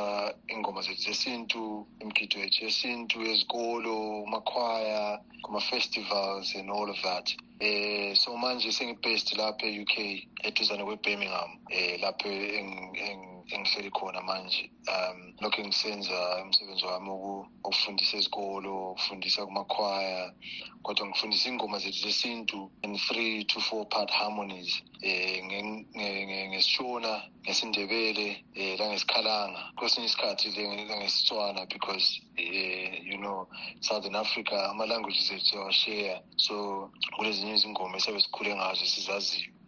ingoma 0.47 0.81
zethu 0.81 1.01
zesintu 1.03 1.87
imigido 2.01 2.39
yethu 2.39 2.65
yesintu 2.65 3.21
ezikolo 3.31 4.25
makhwaya 4.25 5.19
kuma-festivals 5.43 6.55
and 6.55 6.69
all 6.69 6.89
of 6.89 7.01
that. 7.01 7.35
Eh 7.59 8.15
so 8.15 8.37
manje 8.37 8.71
sengi-based 8.71 9.37
lapha 9.37 9.65
e-uk 9.67 9.95
eduzane 10.47 10.83
kwe-birmingham 10.83 11.51
eh 11.69 11.99
lapho 12.01 12.29
engihleli 13.51 13.91
khona 13.91 14.21
manje 14.21 14.71
um 14.93 15.33
lokho 15.41 15.61
engisenza 15.61 16.17
umsebenzi 16.43 16.85
wami 16.85 17.09
ukufundisa 17.09 18.17
ezikolo 18.17 18.91
ukufundisa 18.91 19.45
kumakhwaya 19.45 20.33
kodwa 20.83 21.07
ngifundisa 21.07 21.49
ingoma 21.49 21.77
zethu 21.79 21.99
zesintu 22.05 22.71
in 22.83 22.97
three 22.97 23.43
to 23.45 23.59
four 23.59 23.85
part 23.93 24.11
harmonies 24.11 24.71
eh 25.01 25.43
ngesishona 26.49 27.11
ngesindebele 27.43 28.27
eh 28.55 28.79
langesikhalanga 28.79 29.61
kwesinye 29.77 30.07
isikhathi 30.07 30.49
langesitswana 30.89 31.65
because 31.65 32.21
eh 32.37 33.01
you 33.03 33.17
know 33.17 33.47
southern 33.79 34.15
africa 34.15 34.57
ama-languages 34.71 35.31
ethu 35.31 35.59
awashare 35.59 36.21
so 36.35 36.55
kulezinye 37.15 37.53
izingoma 37.53 37.97
esabe 37.97 38.19
sikhule 38.21 38.55
ngazo 38.55 38.85
sizaziyo 38.85 39.58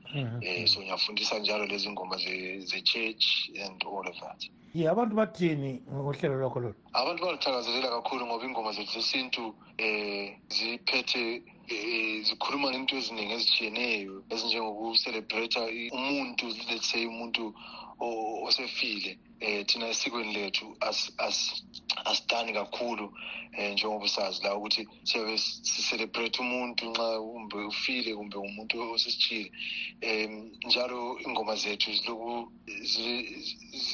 Eh 0.41 0.67
so 0.67 0.82
ngiyafundisa 0.82 1.39
njalo 1.39 1.65
lezi 1.65 1.89
ngoma 1.89 2.17
ze-church 2.17 3.50
and 3.65 3.84
all 3.86 4.08
of 4.08 4.19
that. 4.19 4.41
Ye 4.74 4.88
abantu 4.89 5.15
bathini 5.15 5.82
ngohlelo 5.91 6.36
lwakho 6.39 6.60
lolu? 6.60 6.76
Abantu 6.93 7.24
balithakazelela 7.26 7.89
kakhulu 7.89 8.26
ngoba 8.26 8.45
ingoma 8.45 8.71
zethu 8.71 8.93
zesintu 9.00 9.56
eh 9.78 10.38
ziphethe 10.50 11.43
eh 11.67 12.24
zikhuluma 12.24 12.69
ngento 12.71 12.95
eziningi 12.97 13.34
ezitshiyeneyo 13.34 14.24
ezinjengokucelebrate 14.30 15.89
umuntu 15.91 16.45
let's 16.69 16.89
say 16.91 17.06
umuntu 17.06 17.54
o- 18.00 18.43
osefile 18.47 19.19
eh 19.39 19.65
thina 19.65 19.88
esikweni 19.89 20.34
lethu 20.34 20.76
as- 20.80 21.12
as- 21.17 21.63
asidani 22.05 22.53
kakhulu 22.53 23.13
eh 23.57 23.73
njengoba 23.73 24.07
sazi 24.07 24.43
la 24.43 24.55
ukuthi 24.55 24.87
siyabe 25.03 25.37
sicelebrate 25.37 26.39
umuntu 26.41 26.85
nxa 26.91 27.19
kumbe 27.19 27.57
ufile 27.71 28.15
kumbe 28.15 28.37
umuntu 28.37 28.91
osesijile 28.93 29.51
em 30.01 30.51
njalo 30.65 31.19
ingoma 31.25 31.55
zethu 31.55 31.93
ziloku 31.93 32.51
zi- 32.91 33.27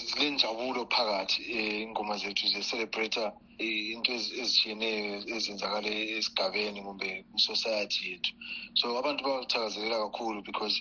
zilenjabulo 0.09 0.85
phakathi 0.93 1.41
eh 1.57 1.81
ingoma 1.81 2.17
zethu 2.17 2.47
zicelebrate 2.47 3.31
into 3.59 4.11
ezi- 4.13 4.35
ezitshiyeneyo 4.41 5.15
ezenzakala 5.35 5.89
esigabeni 5.89 6.79
kumbe 6.85 7.25
society 7.37 7.99
yethu. 8.11 8.31
So 8.75 8.97
abantu 8.99 9.23
bathakazelela 9.23 9.97
kakhulu 10.05 10.43
because 10.45 10.75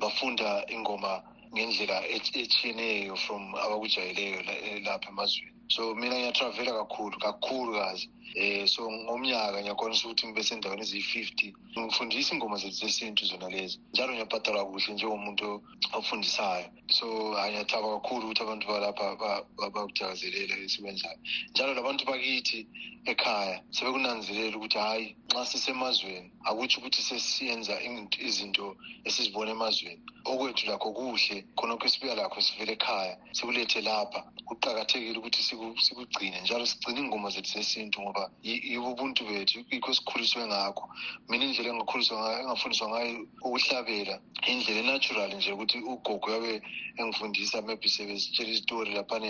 bafunda 0.00 0.64
ingoma 0.74 1.22
ngendlela 1.54 1.98
ets- 2.08 2.36
etshiyeneyo 2.42 3.16
from 3.16 3.54
abakujayeleyo 3.54 4.40
eh, 4.40 4.82
lapha 4.84 5.10
emazweni. 5.10 5.52
So 5.68 5.94
mina 5.94 6.16
ngiyatravela 6.16 6.72
kakhulu 6.72 7.18
kakhulu 7.18 7.72
kazi 7.74 8.08
eh 8.34 8.66
so 8.68 8.90
ngomnyaka 8.90 9.60
ngiyakwanisa 9.62 10.08
ukuthi 10.08 10.26
ngibe 10.26 10.42
sendaweni 10.42 10.82
eziyi-fifty. 10.82 11.52
Ngifundisa 11.78 12.34
ingoma 12.34 12.56
zethu 12.56 12.76
zesintu 12.86 13.24
zona 13.26 13.48
lezi 13.48 13.78
njalo 13.92 14.12
ngiyabhadalwa 14.12 14.64
kuhle 14.66 14.94
njengomuntu 14.94 15.62
ofundisayo. 15.92 16.68
So 16.90 17.06
ngiyathaba 17.34 18.00
kakhulu 18.00 18.24
ukuthi 18.26 18.42
abantu 18.42 18.66
balapha 18.66 19.16
ba- 19.20 19.44
ba- 19.58 19.70
bakuthakazelela 19.70 20.54
esikwenzayo 20.64 21.18
njalo 21.54 21.74
labantu 21.74 22.04
bakithi 22.04 22.68
ekhaya 23.06 23.62
sebekunanzelela 23.70 24.56
ukuthi 24.56 24.78
hhayi 24.78 25.16
nxa 25.30 25.46
sisemazweni 25.46 26.32
akutsho 26.44 26.78
ukuthi 26.80 27.02
sesiyenza 27.02 27.74
int- 27.86 28.18
izinto 28.20 28.76
esizibona 29.04 29.50
emazweni. 29.50 30.02
Okwethu 30.26 30.66
lakho 30.66 30.92
kuhle 30.92 31.46
khonokho 31.56 31.86
esibuya 31.86 32.14
lakho 32.14 32.40
sivele 32.40 32.72
ekhaya 32.72 33.14
sikulethe 33.32 33.80
lapha. 33.80 34.20
Kuqakathekile 34.46 35.18
ukuthi 35.18 35.42
siku- 35.42 35.78
sikugcine 35.80 36.40
njalo 36.40 36.66
sigcine 36.66 37.00
ingoma 37.00 37.30
zethu 37.30 37.50
zesintu 37.58 38.00
ngoba 38.16 38.30
yi- 38.42 38.62
yibo 38.72 38.90
ubuntu 38.92 39.24
bethu 39.28 39.58
yikho 39.70 39.90
esikhuliswe 39.92 40.46
ngakho. 40.46 40.84
Mina 41.28 41.44
indlela 41.44 41.68
engakhuliswa 41.70 42.16
ngayo 42.20 42.38
engafundiswa 42.42 42.88
ngayo 42.88 43.26
ukuhlabela 43.44 44.20
indlela 44.48 44.80
enatural 44.80 45.30
nje 45.36 45.52
ukuthi 45.52 45.78
ugogo 45.78 46.30
yabe 46.32 46.62
engifundisa 46.98 47.62
maybe 47.62 47.88
sebesitshela 47.88 48.50
izitori 48.50 48.94
laphana 48.94 49.28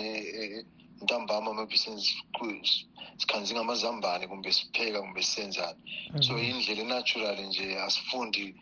ntambama 1.03 1.53
maybe 1.53 1.75
senzi- 1.77 2.15
sikhanzinga 3.17 3.61
amazambane 3.61 4.27
kumbe 4.27 4.51
sipheka 4.51 5.01
kumbe 5.01 5.21
sisenzani 5.23 5.77
so 6.21 6.37
indlela 6.37 6.81
enatural 6.81 7.37
nje 7.45 7.79
asifundi 7.79 8.55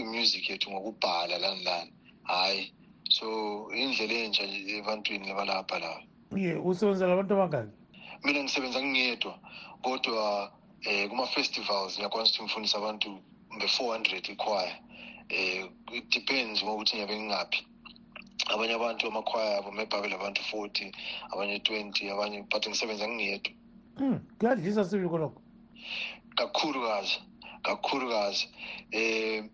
imusic 0.00 0.48
yethu 0.50 0.70
ngokubhala 0.70 1.38
lani 1.38 1.64
lani 1.64 1.92
hhayi. 2.24 2.72
So 3.10 3.68
indlela 3.74 4.14
entsha 4.14 4.46
nje 4.46 4.76
ebantwini 4.78 5.28
labalapha 5.28 5.78
la 5.78 6.00
ye 6.36 6.54
usebenzela 6.56 7.12
abantu 7.12 7.34
abangaki 7.34 7.76
mina 8.24 8.42
ngisebenza 8.42 8.82
ngingedwa 8.82 9.38
kodwa 9.82 10.52
eh 10.82 11.08
kuma-festivals 11.08 11.96
ngiyakwanisa 11.96 12.32
ukuthi 12.32 12.42
ngifundise 12.42 12.76
abantu 12.76 13.08
nge-four 13.56 13.92
hundred 13.94 14.24
ikhwaya 14.28 14.74
eh 15.28 15.68
it 15.92 16.04
depends 16.10 16.62
ngokuthi 16.62 16.96
ngiyabe 16.96 17.16
ngingaphi. 17.16 17.60
Abanye 18.46 18.74
abantu 18.74 19.06
amakhwaya 19.06 19.58
abo 19.58 19.70
maybe 19.70 19.96
abe 19.96 20.08
labantu 20.08 20.42
forty 20.50 20.92
abanye 21.32 21.58
twenty 21.58 22.10
abanye 22.10 22.42
but 22.50 22.66
ngisebenza 22.68 23.08
ngingedwa. 23.08 23.52
Mm, 23.98 24.18
kuyadlisa 24.38 24.84
sibili 24.84 25.08
kolokho? 25.08 25.40
Kakhulukazi 26.36 27.18
kakhulukazi. 27.62 28.48
Eh 28.90 29.44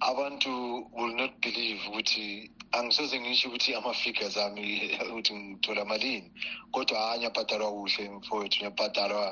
abantu 0.00 0.50
will 0.92 1.14
not 1.16 1.32
believe 1.40 1.80
ukuthi 1.88 2.50
angisoze 2.76 3.20
ngisho 3.20 3.48
ukuthi 3.48 3.74
ama-figures 3.74 4.36
ami 4.36 4.64
ukuthi 5.10 5.32
ngithola 5.34 5.84
malini. 5.84 6.30
Kodwa 6.72 6.98
hayi 6.98 7.18
ngiyabhadalwa 7.18 7.70
kuhle 7.72 8.08
mfowethu 8.10 8.56
ngiyabhadalwa 8.58 9.24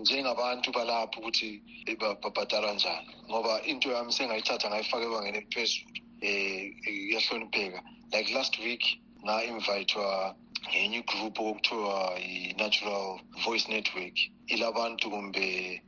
njengabantu 0.00 0.68
balapho 0.72 1.20
ukuthi 1.20 1.62
ba- 2.00 2.14
babhadalwa 2.22 2.72
njani. 2.74 3.08
Ngoba 3.28 3.62
into 3.70 3.88
yami 3.92 4.12
sengayithatha 4.12 4.68
ngayifaka 4.70 5.04
ebangeni 5.06 5.38
eliphezulu 5.38 5.90
eh 6.22 6.72
iyahlonipheka 6.86 7.80
like 8.12 8.32
last 8.34 8.58
week 8.58 8.84
nga-invitwa 9.24 10.36
ngenye 10.70 10.98
igroup 10.98 11.36
okuthiwa 11.40 11.96
i-natural 12.20 13.20
voice 13.44 13.66
network. 13.68 14.16
Ilabantu 14.46 15.10
kumbe 15.10 15.82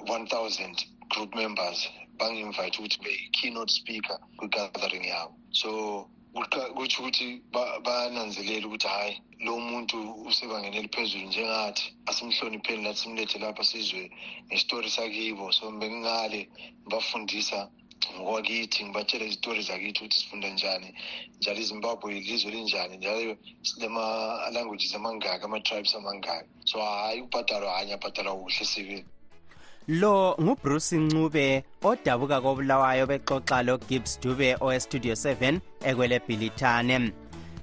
1000 0.00 0.76
group 1.12 1.34
members 1.34 1.88
bangi-invite 2.18 2.78
ukuthi 2.78 2.98
be 3.02 3.12
keynote 3.32 3.72
speaker 3.72 4.18
kwi-gathering 4.38 5.04
yabo. 5.04 5.34
So 5.50 6.08
kutsho 6.76 7.02
ukuthi 7.02 7.42
ba- 7.52 7.80
bananzelela 7.80 8.66
ukuthi 8.66 8.88
hhayi 8.88 9.14
lo 9.44 9.58
muntu 9.58 9.96
usebangeni 10.28 10.76
eliphezulu 10.78 11.26
njengathi 11.26 11.84
asimhlonipheni 12.06 12.84
lathi 12.84 13.00
simlethe 13.00 13.38
lapha 13.38 13.64
sizwe 13.64 14.10
ngestori 14.48 14.90
sakibo. 14.90 15.52
So 15.52 15.70
bengingale 15.70 16.40
ngibafundisa 16.86 17.58
ngokwakithi 18.14 18.84
ngibatshele 18.84 19.24
izitori 19.26 19.62
zakithi 19.62 19.98
ukuthi 20.00 20.20
sifunda 20.20 20.48
njani 20.50 20.88
njalo 21.38 21.58
izimbabwe 21.60 22.08
ilizwe 22.18 22.50
linjani 22.50 22.96
njalo 22.96 23.36
silema-languages 23.62 24.94
amangaki 24.94 25.44
ama-tribes 25.44 25.94
amangaki. 25.94 26.48
So 26.64 26.76
hhayi 26.80 27.20
ukubhadalwa 27.20 27.70
hhayi 27.72 27.86
ngiyabhadalwa 27.86 28.36
kuhle 28.36 28.64
sibili 28.72 29.06
lo 29.88 30.36
ngubruce 30.40 30.96
ncube 30.98 31.64
odabuka 31.82 32.40
kobulawayo 32.40 33.06
bexoxa 33.06 33.62
logibbs 33.62 34.20
dube 34.20 34.56
owestudio 34.60 35.14
7 35.14 35.60
ekwele 35.88 36.18
bhilithane 36.26 37.12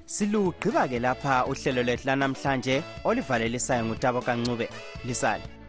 silugqiba 0.06 0.88
ke 0.90 0.98
lapha 0.98 1.46
uhlelo 1.50 1.82
lwethu 1.82 2.06
lanamhlanje 2.06 2.82
olivalelisayo 3.04 3.84
ngutabo 3.84 4.20
kancube. 4.20 4.66
Lisale. 5.06 5.59